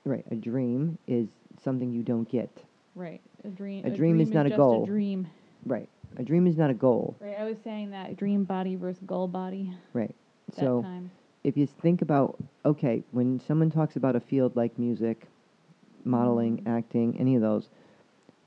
[0.04, 1.26] right, a dream is
[1.62, 2.50] something you don't get.
[2.94, 4.82] right a dream A dream is not a goal.
[4.84, 5.26] a dream
[5.66, 5.88] Right.
[6.18, 7.16] A dream is not a goal.
[7.20, 10.14] right i was saying that dream body versus goal body Right.
[10.54, 11.10] that so time
[11.44, 15.26] if you think about, okay, when someone talks about a field like music,
[16.08, 16.66] modeling, Mm.
[16.66, 17.68] acting, any of those.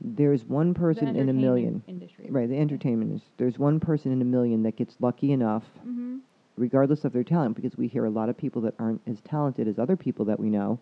[0.04, 1.84] There's one person in a entertainment million.
[1.88, 2.28] Industry.
[2.30, 6.18] Right, the entertainment is there's one person in a million that gets lucky enough, Mm-hmm.
[6.58, 9.68] regardless of their talent, because we hear a lot of people that aren't as talented
[9.68, 10.80] as other people that we know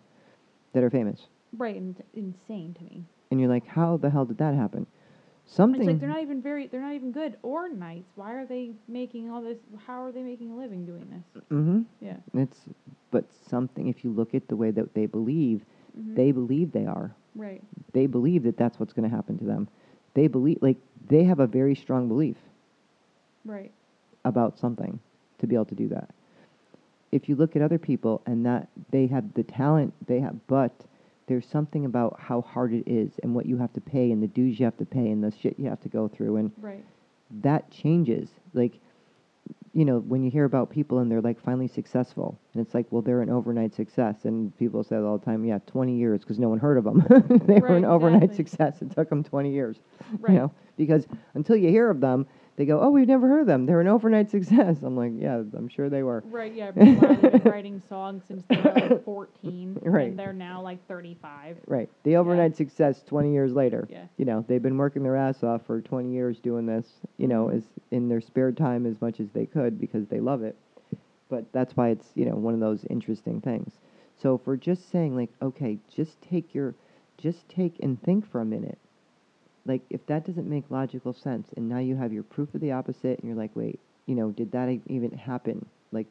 [0.74, 1.28] that are famous.
[1.58, 3.04] Right, and it's insane to me.
[3.32, 4.86] And you're like, how the hell did that happen?
[5.46, 8.04] Something It's like they're not even very, they're not even good or nice.
[8.16, 9.58] Why are they making all this?
[9.88, 11.44] How are they making a living doing this?
[11.52, 11.82] Mm-hmm.
[12.02, 12.18] Yeah.
[12.36, 12.66] It's
[13.10, 15.66] but something if you look at the way that they believe,
[16.00, 16.16] Mhm.
[16.16, 17.14] they believe they are.
[17.36, 17.62] Right.
[17.94, 19.68] They believe that that's what's going to happen to them.
[20.14, 20.78] They believe like
[21.08, 22.38] they have a very strong belief
[23.46, 23.72] Right.
[24.26, 25.00] about something
[25.40, 26.10] to be able to do that.
[27.12, 30.72] If you look at other people and that they have the talent they have, but
[31.28, 34.28] there's something about how hard it is and what you have to pay and the
[34.28, 36.84] dues you have to pay and the shit you have to go through and Right.
[37.42, 38.30] that changes.
[38.54, 38.80] Like,
[39.74, 42.88] you know, when you hear about people and they're like finally successful, and it's like,
[42.90, 46.40] well, they're an overnight success, and people say all the time, yeah, 20 years, because
[46.40, 47.04] no one heard of them.
[47.46, 48.46] they were an overnight exactly.
[48.46, 48.82] success.
[48.82, 49.78] It took them 20 years.
[50.20, 50.34] Right.
[50.34, 52.26] You know, because until you hear of them,
[52.60, 53.66] they go, oh, we've never heard of them.
[53.66, 54.80] They're an overnight success.
[54.84, 56.22] I'm like, yeah, I'm sure they were.
[56.26, 56.54] Right.
[56.54, 56.72] Yeah.
[56.72, 60.10] They've been writing songs since they were like 14, Right.
[60.10, 61.56] and they're now like 35.
[61.68, 61.90] Right.
[62.04, 63.88] The overnight success 20 years later.
[63.90, 64.04] Yeah.
[64.18, 66.86] You know, they've been working their ass off for 20 years doing this,
[67.18, 67.56] you know, Mhm.
[67.56, 70.58] as in their spare time as much as they could because they love it.
[71.30, 73.80] But that's why it's, you know, one of those interesting things.
[74.18, 76.76] So for just saying like, okay, just take your
[77.18, 78.78] just take and think for a minute.
[79.70, 82.72] Like if that doesn't make logical sense and now you have your proof of the
[82.72, 85.64] opposite and you're like, wait, you know, did that even happen?
[85.92, 86.08] Like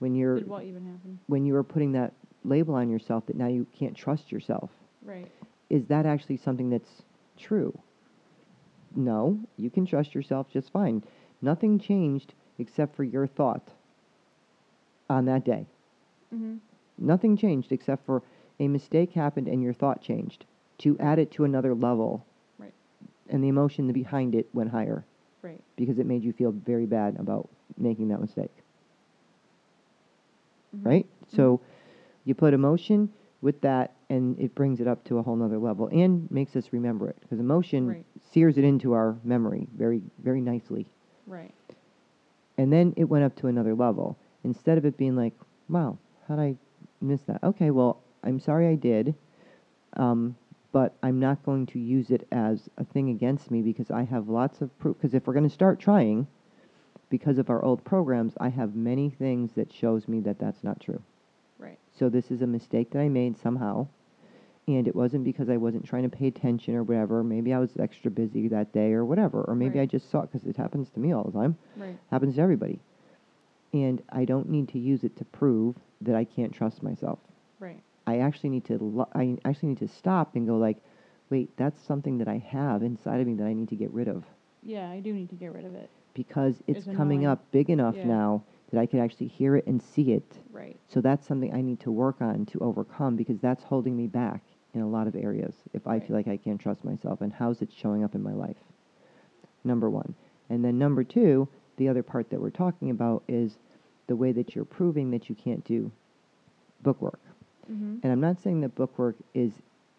[0.00, 1.18] when you're Did what even happen?
[1.26, 2.12] when you were putting that
[2.44, 4.70] label on yourself that now you can't trust yourself
[5.02, 5.30] Right.
[5.70, 7.02] is that actually something that's
[7.38, 7.72] true?
[8.94, 11.02] No, you can trust yourself just fine.
[11.40, 13.62] Nothing changed except for your thought
[15.08, 15.66] on that day.
[16.34, 16.56] Mm-hmm.
[16.98, 18.22] Nothing changed except for
[18.58, 20.44] a mistake happened and your thought changed
[20.78, 22.26] to add it to another level.
[23.30, 25.04] And the emotion behind it went higher
[25.42, 25.60] Right.
[25.76, 28.50] because it made you feel very bad about making that mistake.
[30.76, 30.86] Mhm.
[30.86, 31.06] right?
[31.28, 31.60] So
[32.24, 33.10] you put emotion
[33.42, 36.72] with that, and it brings it up to a whole nother level and makes us
[36.72, 38.06] remember it because emotion Right.
[38.20, 40.86] sears it into our memory very, very nicely.
[41.26, 41.54] Right.
[42.58, 44.16] And then it went up to another level.
[44.44, 45.32] Instead of it being like,
[45.68, 45.96] wow,
[46.28, 46.56] how'd I
[47.00, 47.42] miss that?
[47.42, 49.14] Okay, well, I'm sorry I did,
[49.94, 50.36] um,
[50.72, 54.28] but I'm not going to use it as a thing against me because I have
[54.28, 54.96] lots of proof.
[54.96, 56.26] Because if we're going to start trying,
[57.08, 60.80] because of our old programs, I have many things that shows me that that's not
[60.80, 61.02] true.
[61.58, 61.78] Right.
[61.98, 63.88] So this is a mistake that I made somehow.
[64.68, 67.24] And it wasn't because I wasn't trying to pay attention or whatever.
[67.24, 69.42] Maybe I was extra busy that day or whatever.
[69.42, 69.84] Or maybe Right.
[69.84, 71.56] I just saw it because it happens to me all the time.
[71.76, 71.98] Right.
[72.10, 72.78] Happens to everybody.
[73.72, 77.18] And I don't need to use it to prove that I can't trust myself.
[77.58, 77.80] Right.
[78.06, 80.78] I actually need to lo- I actually need to stop and go like,
[81.30, 84.08] wait, that's something that I have inside of me that I need to get rid
[84.08, 84.24] of
[84.62, 85.88] Yeah, I do need to get rid of it.
[86.14, 87.26] because it's It's coming annoying.
[87.38, 88.06] up big enough Yeah.
[88.06, 90.76] now that I can actually hear it and see it Right.
[90.88, 94.42] so that's something I need to work on to overcome because that's holding me back
[94.74, 96.06] in a lot of areas if I Right.
[96.06, 98.62] feel like I can't trust myself and how's it showing up in my life.
[99.64, 100.14] Number one.
[100.48, 103.58] And then number two, the other part that we're talking about is
[104.06, 105.90] the way that you're proving that you can't do
[106.82, 107.20] bookwork.
[107.70, 107.96] Mm-hmm.
[108.02, 109.52] And I'm not saying that bookwork is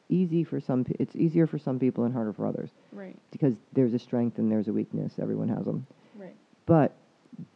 [0.09, 3.15] easy for some pe- it's easier for some people and harder for others Right.
[3.31, 5.13] because there's a strength and there's a weakness.
[5.21, 5.85] Everyone has them.
[6.17, 6.35] Right.
[6.65, 6.91] But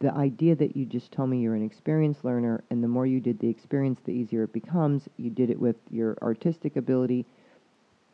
[0.00, 3.20] the idea that you just tell me you're an experienced learner, and the more you
[3.20, 5.02] did the experience, the easier it becomes.
[5.18, 7.26] You did it with your artistic ability.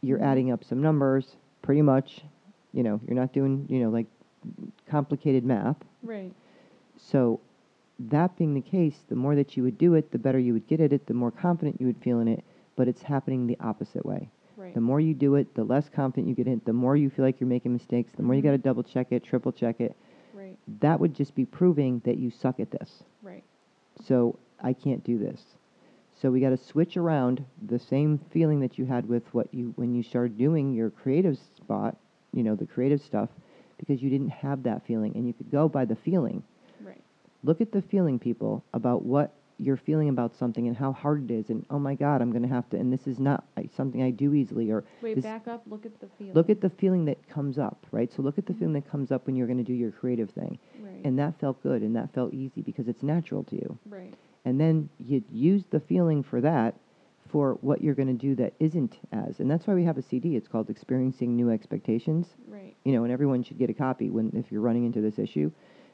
[0.01, 0.23] You're Mhm.
[0.27, 2.25] adding up some numbers, pretty much.
[2.73, 4.07] You know, you're not doing, you know, like
[4.87, 5.77] complicated math.
[6.03, 6.33] Right.
[6.97, 7.39] So,
[8.11, 10.67] that being the case, the more that you would do it, the better you would
[10.67, 12.45] get at it, the more confident you would feel in it.
[12.75, 14.31] But it's happening the opposite way.
[14.57, 14.75] Right.
[14.75, 17.11] The more you do it, the less confident you get in it, the more you
[17.11, 18.45] feel like you're making mistakes, the more you Mhm.
[18.45, 19.95] got to double check it, triple check it.
[20.35, 20.57] Right.
[20.81, 23.05] That would just be proving that you suck at this.
[23.23, 23.45] Right.
[24.01, 25.59] So I can't do this.
[26.15, 29.73] So we got to switch around the same feeling that you had with what you
[29.77, 31.97] when you started doing your creative spot,
[32.33, 33.29] you know, the creative stuff,
[33.77, 36.43] because you didn't have that feeling and you could go by the feeling.
[37.45, 41.35] Look at the feeling people about what you're feeling about something and how hard it
[41.35, 43.63] is and oh my god, I'm going to have to and this is not uh,
[43.77, 45.63] something I do easily or Wait, back up.
[45.67, 46.35] Look at the feeling.
[46.35, 48.13] look at the feeling that comes up, right?
[48.13, 50.31] So look at the feeling that comes up when you're going to do your creative
[50.31, 50.59] thing.
[50.81, 51.01] Right.
[51.05, 53.79] And that felt good and that felt easy because it's natural to you.
[53.87, 54.15] right.
[54.45, 56.75] And then you use the feeling for that
[57.31, 59.39] for what you're going to do that isn't as.
[59.39, 60.35] And that's why we have a CD.
[60.35, 62.27] It's called Experiencing New Expectations.
[62.49, 62.75] Right.
[62.85, 65.53] You know, and everyone should get a copy when if you're running into this issue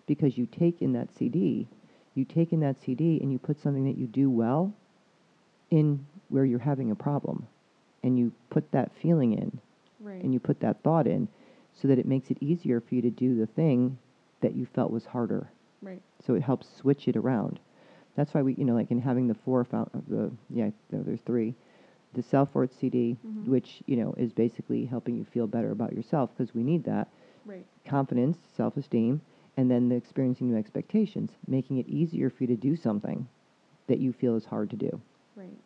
[0.09, 1.69] because you take in that CD,
[2.17, 4.73] you take in that CD and you put something that you do well
[5.71, 7.47] in where you're having a problem.
[8.05, 9.59] and you put that feeling in
[10.01, 10.23] Right.
[10.23, 11.27] and you put that thought in
[11.75, 13.99] so that it makes it easier for you to do the thing
[14.41, 15.49] that you felt was harder.
[15.83, 16.01] right.
[16.25, 17.59] So it helps switch it around.
[18.15, 21.21] That's why we, you know, like in having the four, found, the yeah, no, there's
[21.23, 21.55] three,
[22.15, 23.49] the self worth CD, Mhm.
[23.49, 27.09] which you know is basically helping you feel better about yourself because we need that
[27.45, 27.67] Right.
[27.85, 29.21] confidence, self esteem,
[29.59, 33.27] and then the experiencing new expectations, making it easier for you to do something
[33.89, 35.01] that you feel is hard to do.
[35.35, 35.59] Right.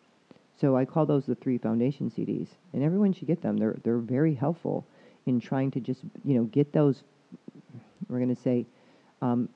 [0.59, 3.59] So I call those the three foundation CDs, and everyone should get them.
[3.59, 4.87] They're they're very helpful
[5.27, 7.03] in trying to just you know get those.
[8.09, 8.65] We're going to say
[9.21, 9.49] um,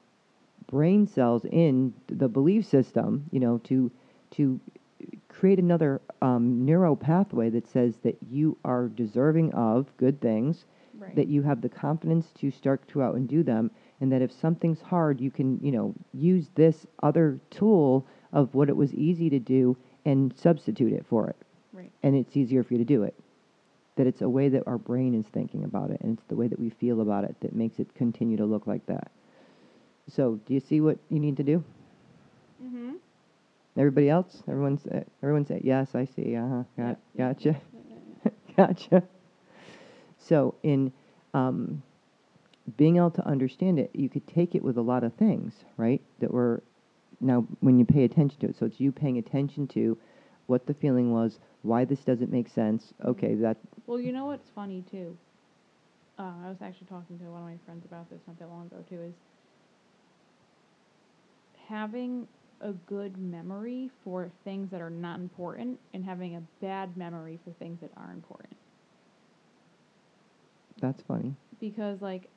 [0.66, 3.90] brain cells in the belief system, you know, to
[4.32, 4.60] to
[5.28, 10.66] create another um, neural pathway that says that you are deserving of good things,
[10.98, 11.14] Right.
[11.14, 13.70] that you have the confidence to start to out and do them,
[14.00, 18.68] and that if something's hard, you can you know use this other tool of what
[18.68, 21.36] it was easy to do and substitute it for it,
[21.72, 21.90] right.
[22.02, 23.14] and it's easier for you to do it.
[23.96, 26.48] That it's a way that our brain is thinking about it, and it's the way
[26.48, 29.10] that we feel about it that makes it continue to look like that.
[30.08, 31.64] So, do you see what you need to do?
[32.62, 32.92] Mm-hmm.
[33.76, 34.42] Everybody else?
[34.48, 35.94] Everyone's uh, everyone say yes.
[35.94, 36.36] I see.
[36.36, 36.62] Uh huh.
[36.76, 37.60] Got, Yeah, gotcha.
[38.56, 39.02] gotcha.
[40.18, 40.92] So, in
[41.34, 41.82] um,
[42.76, 46.02] being able to understand it, you could take it with a lot of things, right?
[46.20, 46.62] That were
[47.20, 48.56] now when you pay attention to it.
[48.56, 49.96] So it's you paying attention to
[50.46, 52.92] what the feeling was, why this doesn't make sense.
[53.04, 53.56] Okay, that
[53.86, 55.16] Well, you know what's funny too?
[56.18, 58.66] Uh, I was actually talking to one of my friends about this not that long
[58.66, 59.00] ago too.
[59.02, 59.14] Is
[61.68, 62.26] having
[62.60, 67.50] a good memory for things that are not important and having a bad memory for
[67.52, 68.56] things that are important.
[70.80, 71.34] that's funny.
[71.60, 72.28] Because like,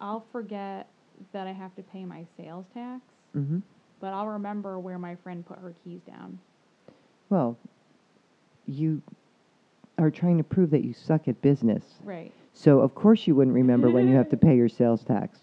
[0.00, 0.88] I'll forget
[1.32, 3.00] that I have to pay my sales tax,
[3.36, 3.58] Mm-hmm.
[4.00, 6.38] but I'll remember where my friend put her keys down.
[7.30, 7.56] Well,
[8.66, 9.02] you
[9.98, 11.84] are trying to prove that you suck at business.
[12.02, 12.32] Right.
[12.52, 15.38] So of course you wouldn't remember when you have to pay your sales tax.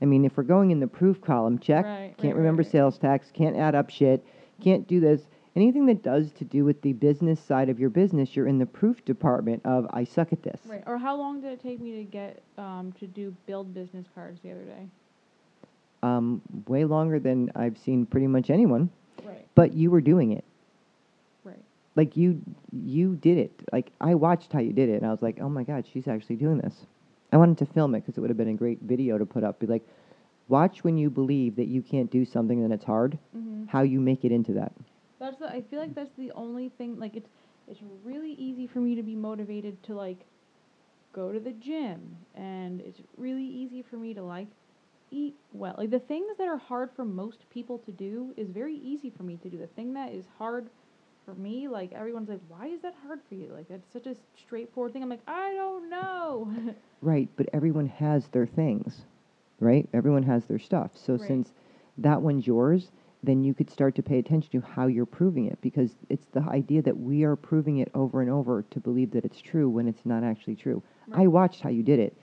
[0.00, 1.84] I mean, if we're going in the proof column, check.
[1.84, 3.30] Right, can't right, remember right, sales tax.
[3.32, 4.24] Can't add up shit.
[4.60, 5.22] Can't do this.
[5.54, 8.64] Anything that does to do with the business side of your business, you're in the
[8.66, 10.58] proof department of I suck at this.
[10.66, 10.82] Right.
[10.86, 14.40] Or how long did it take me to get um, to do build business cards
[14.42, 14.86] the other day?
[16.02, 18.88] Um, way longer than I've seen pretty much anyone.
[19.24, 19.46] Right.
[19.54, 20.44] But you were doing it.
[21.44, 21.60] Right.
[21.96, 22.40] Like you,
[22.72, 23.52] you did it.
[23.72, 26.08] Like I watched how you did it, and I was like, oh my god, she's
[26.08, 26.74] actually doing this.
[27.30, 29.44] I wanted to film it because it would have been a great video to put
[29.44, 29.58] up.
[29.60, 29.86] Be like,
[30.48, 33.66] watch when you believe that you can't do something and it's hard, Mm-hmm.
[33.66, 34.72] how you make it into that.
[35.22, 37.28] That's the, I feel like that's the only thing like it's
[37.68, 40.26] it's really easy for me to be motivated to like
[41.12, 44.48] go to the gym and it's really easy for me to like
[45.12, 45.76] eat well.
[45.78, 49.22] Like the things that are hard for most people to do is very easy for
[49.22, 49.58] me to do.
[49.58, 50.68] The thing that is hard
[51.24, 54.16] for me, like everyone's like, "Why is that hard for you?" Like that's such a
[54.36, 55.04] straightforward thing.
[55.04, 56.52] I'm like, "I don't know."
[57.00, 59.02] Right, but everyone has their things,
[59.60, 59.88] right?
[59.92, 60.92] Everyone has their stuff.
[60.96, 61.26] So Right.
[61.28, 61.52] since
[61.98, 62.90] that one's yours,
[63.22, 66.40] then you could start to pay attention to how you're proving it because it's the
[66.42, 69.86] idea that we are proving it over and over to believe that it's true when
[69.86, 70.82] it's not actually true.
[71.12, 72.16] I watched how you did it.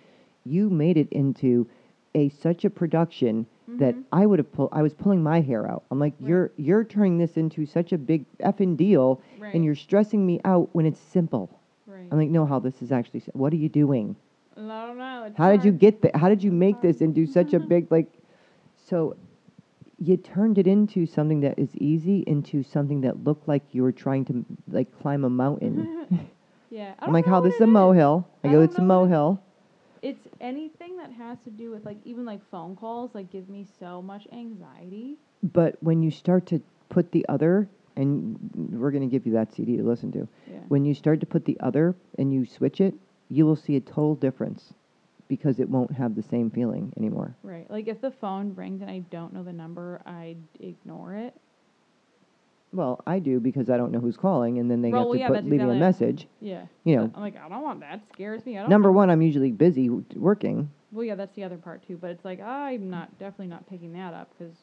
[0.46, 1.68] You made it into
[2.16, 3.46] a such a production
[3.78, 4.04] that Mhm.
[4.12, 5.84] I would have pulled I was pulling my hair out.
[5.92, 6.28] I'm like, Right.
[6.30, 9.54] you're you're turning this into such a big effing deal right.
[9.54, 11.50] and you're stressing me out when it's simple.
[11.88, 12.08] right.
[12.12, 14.16] I'm like, no, how this is actually what are you doing?
[14.58, 15.32] I don't know.
[15.38, 16.16] How did you get that?
[16.16, 16.84] How did you make hard.
[16.84, 18.12] this into such a big like?
[18.76, 19.16] So,
[20.00, 23.92] you turned it into something that is easy into something that looked like you were
[23.92, 26.08] trying to like climb a mountain.
[26.70, 26.94] yeah.
[27.00, 28.28] I I'm like, how this is a molehill?
[28.44, 29.44] I I go, it's a what.
[30.02, 33.68] It's anything that has to do with like even like phone calls like gives me
[33.80, 35.18] so much anxiety.
[35.44, 38.40] But when you start to put the other, and
[38.72, 40.28] we're gonna give you that CD to listen to.
[40.50, 40.60] Yeah.
[40.70, 42.94] When you start to put the other and you switch it,
[43.28, 44.74] you will see a total difference,
[45.30, 47.34] because it won't have the same feeling anymore.
[47.44, 47.70] Right.
[47.72, 51.34] Like if the phone rings and I don't know the number, I ignore it.
[52.74, 55.14] Well, I do because I don't know who's calling, and then they Well, have well,
[55.14, 56.28] to yeah, put leave me a message.
[56.40, 56.66] Yeah.
[56.84, 58.02] You know, I'm like, I don't want that.
[58.14, 58.58] Scares me.
[58.58, 60.70] I don't Number one, I'm usually busy working.
[60.92, 61.98] Well, yeah, that's the other part too.
[62.00, 64.56] But it's like I'm not definitely not picking that up because,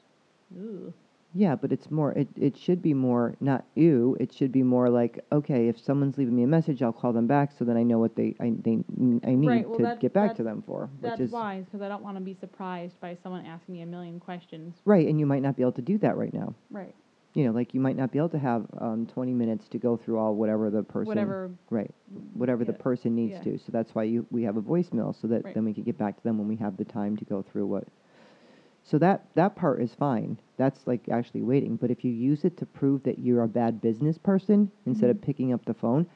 [1.34, 2.12] Yeah, but it's more.
[2.12, 4.16] It it should be more not you.
[4.18, 7.26] It should be more like okay, if someone's leaving me a message, I'll call them
[7.26, 8.78] back so then I know what they I they
[9.24, 10.88] I need Right, well, to that- get back to them for.
[11.02, 13.82] that's which is wise because I don't want to be surprised by someone asking me
[13.82, 14.76] a million questions.
[14.84, 16.54] right, and you might not be able to do that right now.
[16.70, 16.94] Right.
[17.34, 19.94] You know, like you might not be able to have um, 20 minutes to go
[19.98, 21.50] through all whatever the person Whatever.
[21.68, 21.90] right
[22.32, 23.42] whatever the yeah, person needs yeah.
[23.42, 23.58] to.
[23.58, 25.54] So that's why you we have a voicemail so that Right.
[25.54, 27.66] then we can get back to them when we have the time to go through
[27.66, 27.84] what.
[28.88, 30.38] So that that part is fine.
[30.56, 31.74] That's like actually waiting.
[31.76, 35.16] But if you use it to prove that you're a bad business person instead of
[35.16, 35.22] Mhm.
[35.22, 36.06] picking up the phone,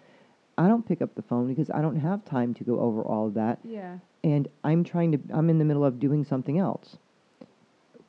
[0.56, 3.26] I don't pick up the phone because I don't have time to go over all
[3.26, 3.98] of that Yeah.
[4.22, 6.96] and I'm trying to I'm in the middle of doing something else.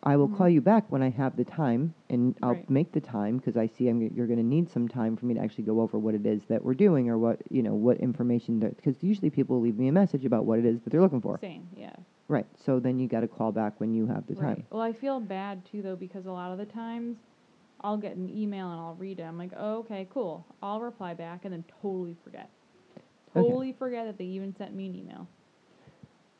[0.03, 0.53] I will call Mhm.
[0.53, 2.69] you back when I have the time and I'll Right.
[2.69, 5.27] make the time because I see I'm, g- you're going to need some time for
[5.27, 7.75] me to actually go over what it is that we're doing or what, you know,
[7.75, 10.89] what information that because usually people leave me a message about what it is that
[10.89, 11.37] they're looking for.
[11.39, 11.67] Same.
[11.75, 11.93] Yeah.
[12.31, 12.47] Right.
[12.65, 14.55] So then you got to call back when you have the Right.
[14.55, 14.63] time.
[14.69, 17.17] Well, I feel bad too though because a lot of the times
[17.81, 19.23] I'll get an email and I'll read it.
[19.23, 20.45] I'm like, oh, okay, cool.
[20.63, 22.49] I'll reply back and then totally forget.
[23.35, 23.47] Okay.
[23.47, 25.27] Totally forget that they even sent me an email.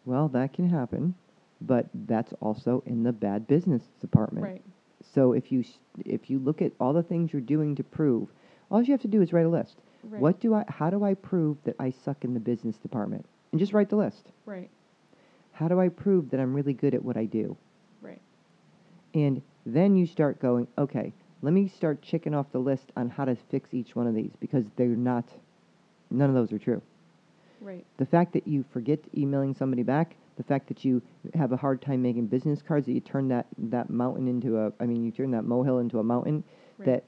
[0.05, 1.13] Well, that can happen,
[1.59, 4.45] but that's also in the bad business department.
[4.45, 4.63] Right.
[5.01, 8.31] So if you s- if you look at all the things you're doing to prove,
[8.69, 9.81] all you have to do is write a list.
[10.09, 10.21] Right.
[10.21, 13.25] What do I how do I prove that I suck in the business department?
[13.51, 14.31] And just write the list.
[14.45, 14.69] Right.
[15.51, 17.55] How do I prove that I'm really good at what I do?
[18.01, 18.21] Right.
[19.13, 23.25] And then you start going, okay, let me start checking off the list on how
[23.25, 25.25] to fix each one of these because they're not
[26.09, 26.81] none of those are true.
[27.59, 27.85] Right.
[27.97, 31.01] The fact that you forget emailing somebody back, the fact that you
[31.33, 34.73] have a hard time making business cards, that you turn that, that mountain into a,
[34.79, 36.43] I mean, you turn that molehill into a mountain,
[36.77, 36.85] Right.
[36.87, 37.03] that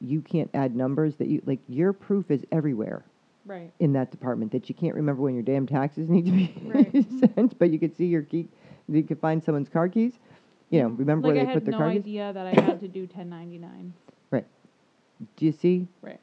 [0.00, 3.04] you can't add numbers, that you, like, your proof is everywhere
[3.46, 3.72] Right.
[3.80, 7.06] in that department, that you can't remember when your damn taxes need to be Right.
[7.34, 8.46] sent, but you could see your key,
[8.88, 10.12] you could find someone's car keys,
[10.70, 11.90] you know, remember like where I they put their no car keys?
[11.90, 13.92] I had no idea that I had to do 1099.
[14.30, 14.46] Right.
[15.36, 15.88] Do you see?
[16.02, 16.20] Right.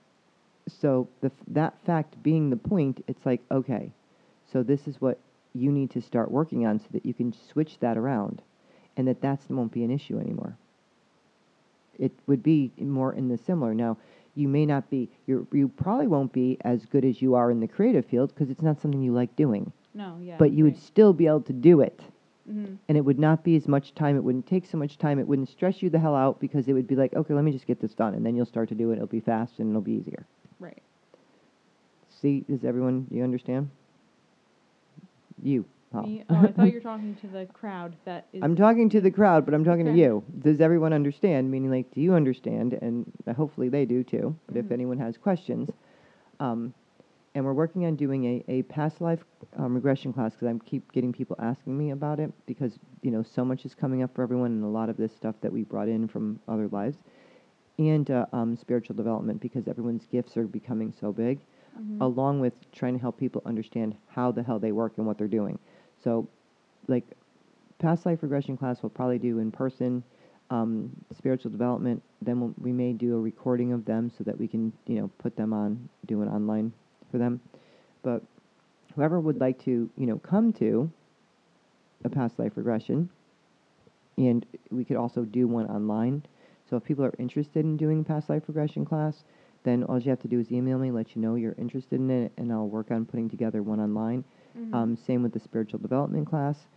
[0.69, 3.91] So the, that fact being the point, it's like, okay,
[4.51, 5.19] so this is what
[5.53, 8.41] you need to start working on so that you can switch that around
[8.95, 10.55] and that that won't be an issue anymore.
[11.99, 13.73] It would be more in the similar.
[13.73, 13.97] Now,
[14.37, 17.59] you may not be, you you probably won't be as good as you are in
[17.59, 20.17] the creative field because it's not something you like doing, No.
[20.21, 20.35] Yeah.
[20.37, 21.99] but you would still be able to do it.
[22.45, 24.15] hmm And it would not be as much time.
[24.15, 25.19] It wouldn't take so much time.
[25.19, 27.51] It wouldn't stress you the hell out because it would be like, okay, let me
[27.51, 28.13] just get this done.
[28.13, 28.95] And then you'll start to do it.
[28.95, 30.25] It'll be fast and it'll be easier.
[30.59, 30.81] Right.
[32.21, 33.69] See, does everyone, do you understand?
[35.43, 35.65] You.
[35.93, 36.23] Me?
[36.29, 37.95] Oh, I thought you were talking to the crowd.
[38.05, 38.43] That is.
[38.43, 40.23] I'm talking to the crowd, but I'm talking to you.
[40.39, 41.49] Does everyone understand?
[41.49, 42.73] Meaning, like, do you understand?
[42.81, 44.35] And uh, hopefully they do too.
[44.47, 44.71] But if Mhm.
[44.71, 45.69] anyone has questions,
[46.39, 46.73] um,
[47.35, 49.23] and we're working on doing a, a past life
[49.57, 53.21] um, regression class because I keep getting people asking me about it because you know
[53.23, 55.63] so much is coming up for everyone and a lot of this stuff that we
[55.63, 56.97] brought in from other lives,
[57.79, 61.39] and uh, um, spiritual development because everyone's gifts are becoming so big
[61.79, 62.01] Mhm.
[62.01, 65.27] along with trying to help people understand how the hell they work and what they're
[65.27, 65.59] doing.
[66.07, 66.25] So,
[66.87, 67.03] like,
[67.79, 70.01] past life regression class we'll probably do in person,
[70.49, 72.01] um, spiritual development.
[72.21, 75.11] Then we'll, we may do a recording of them so that we can, you know,
[75.17, 76.71] put them on, do an online
[77.11, 77.41] for them.
[78.03, 78.23] But
[78.95, 80.89] whoever would like to, you know, come to
[82.05, 83.09] a past life regression,
[84.17, 86.23] and we could also do one online.
[86.69, 89.25] So if people are interested in doing past life regression class,
[89.63, 92.09] then all you have to do is email me, let you know you're interested in
[92.09, 94.23] it, and I'll work on putting together one online.
[94.57, 94.73] Mhm.
[94.73, 96.67] Um, same with the spiritual development class.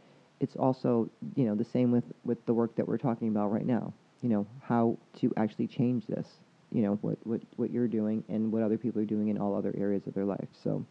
[0.41, 3.67] It's also, you know, the same with, with the work that we're talking about right
[3.67, 3.93] now.
[4.23, 6.27] You know, how to actually change this.
[6.73, 9.55] You know, what, what, what you're doing and what other people are doing in all
[9.55, 10.49] other areas of their life.
[10.63, 10.85] So,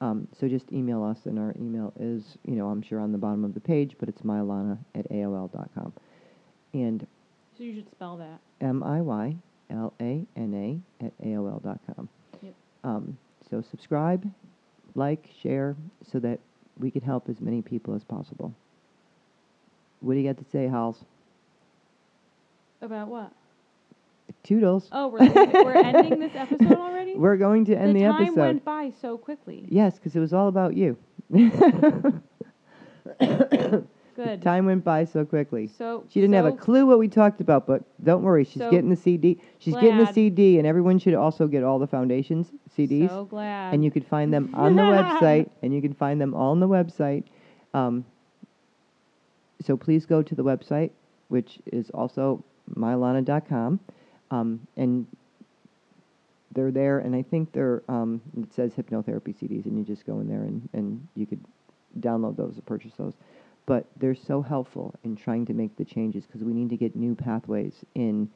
[0.00, 3.18] um, so just email us, and our email is, you know, I'm sure on the
[3.18, 5.92] bottom of the page, but it's mylana at AOL.com.
[6.74, 7.06] And
[7.56, 8.38] so you should spell that.
[8.60, 9.36] M I Y
[9.70, 12.08] L A N A at AOL.com.
[12.42, 12.54] Yep.
[12.84, 13.18] Um,
[13.50, 14.30] so subscribe,
[14.98, 15.76] like, share,
[16.10, 16.40] so that
[16.78, 18.52] we can help as many people as possible.
[20.00, 21.04] What do you got to say, Hals?
[22.80, 23.32] About what?
[24.42, 24.88] Toodles.
[24.92, 25.20] Oh, we're
[25.64, 27.14] we're ending this episode already.
[27.16, 28.24] We're going to end the, episode already.
[28.24, 28.40] time episode.
[28.40, 29.64] went by so quickly.
[29.68, 30.96] yes, because it was all about you.
[34.18, 34.42] Good.
[34.42, 35.68] Time went by so quickly.
[35.68, 38.70] So She didn't have a clue what we talked about, but don't worry, she's So
[38.70, 39.40] getting the CD.
[39.58, 40.12] She's getting the.
[40.12, 43.08] CD, and everyone should also get all the foundations CDs.
[43.08, 43.74] So glad.
[43.74, 46.60] and you can find them on the website, and you can find them all on
[46.60, 47.24] the website.
[47.74, 48.04] Um,
[49.64, 50.90] so please go to the website,
[51.28, 53.80] which is also mylana.com,
[54.30, 55.06] um, and
[56.52, 57.00] they're there.
[57.00, 60.42] And I think they're um, it says hypnotherapy CDs, and you just go in there
[60.42, 61.44] and, and you could
[62.00, 63.14] download those or purchase those.
[63.66, 66.96] But they're so helpful in trying to make the changes because we need to get
[66.96, 68.30] new pathways in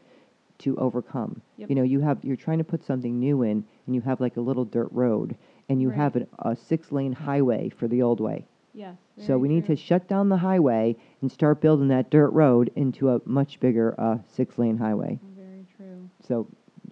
[0.63, 1.41] to overcome.
[1.57, 1.69] Yep.
[1.71, 4.37] You know, you have you're trying to put something new in, and you have like
[4.37, 5.37] a little dirt road,
[5.69, 5.97] and you Right.
[5.97, 8.47] have an, a six-lane highway for the old way.
[8.75, 8.97] Yes.
[9.19, 13.11] so we need to shut down the highway and start building that dirt road into
[13.11, 15.19] a much bigger uh, six-lane highway.
[15.37, 16.09] Very true.
[16.27, 16.47] So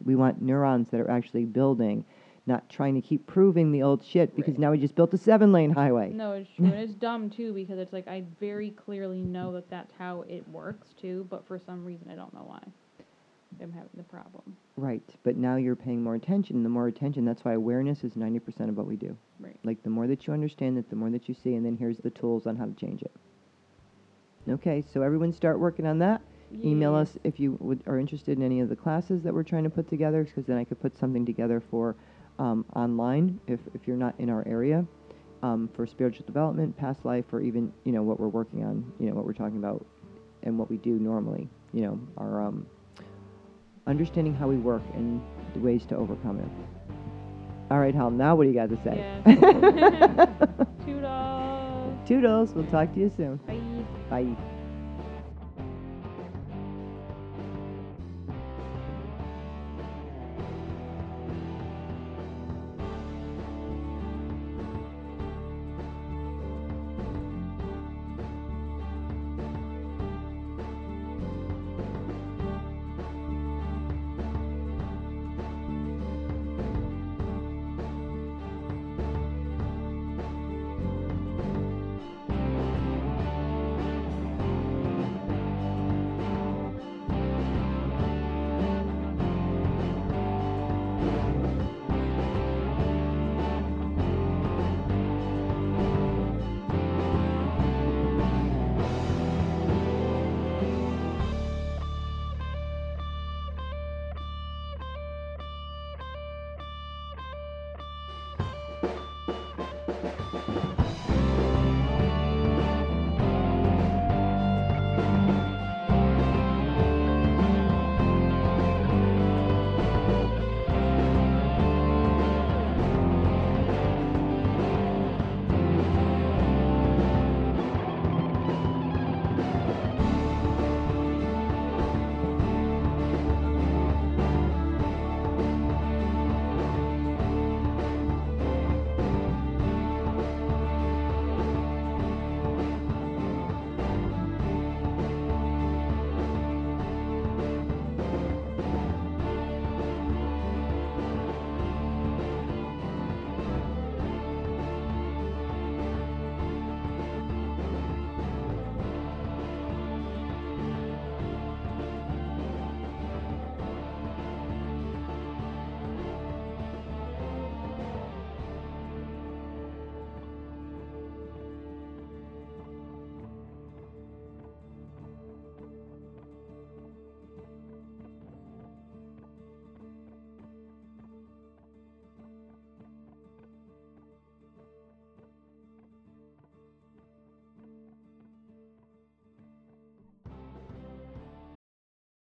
[0.04, 2.04] we want neurons that are actually building,
[2.46, 4.60] not trying to keep proving the old shit because Right.
[4.60, 6.10] now we just built a seven-lane highway.
[6.12, 6.66] No, it's true.
[6.66, 10.46] and it's dumb too because it's like I very clearly know that that's how it
[10.48, 12.60] works too, but for some reason I don't know why.
[13.61, 14.57] Am having the problem.
[14.76, 15.03] Right.
[15.22, 16.62] But now you're paying more attention.
[16.62, 19.16] The more attention, that's why awareness is 90% of what we do.
[19.38, 19.57] Right.
[19.64, 21.98] Like the more that you understand it, the more that you see, and then here's
[21.98, 23.12] the tools on how to change it.
[24.48, 26.22] Okay, so everyone start working on that.
[26.64, 29.62] Email us if you would, are interested in any of the classes that we're trying
[29.62, 31.94] to put together, because then I could put something together for
[32.40, 34.84] um, online if, if you're not in our area
[35.42, 39.07] um, for spiritual development, past life, or even you know what we're working on, you
[39.07, 39.84] know what we're talking about,
[40.42, 41.48] and what we do normally.
[41.72, 42.66] You know our um,
[43.87, 45.20] understanding how we work and
[45.55, 46.49] the ways to overcome it.
[47.70, 48.11] All right, Hal.
[48.11, 48.97] Now what do you got to say?
[48.97, 49.24] Yes.
[50.85, 52.09] Toodles.
[52.09, 52.53] Toodles.
[52.55, 53.37] We'll talk to you soon.
[53.47, 54.24] Bye.
[54.24, 54.37] Bye.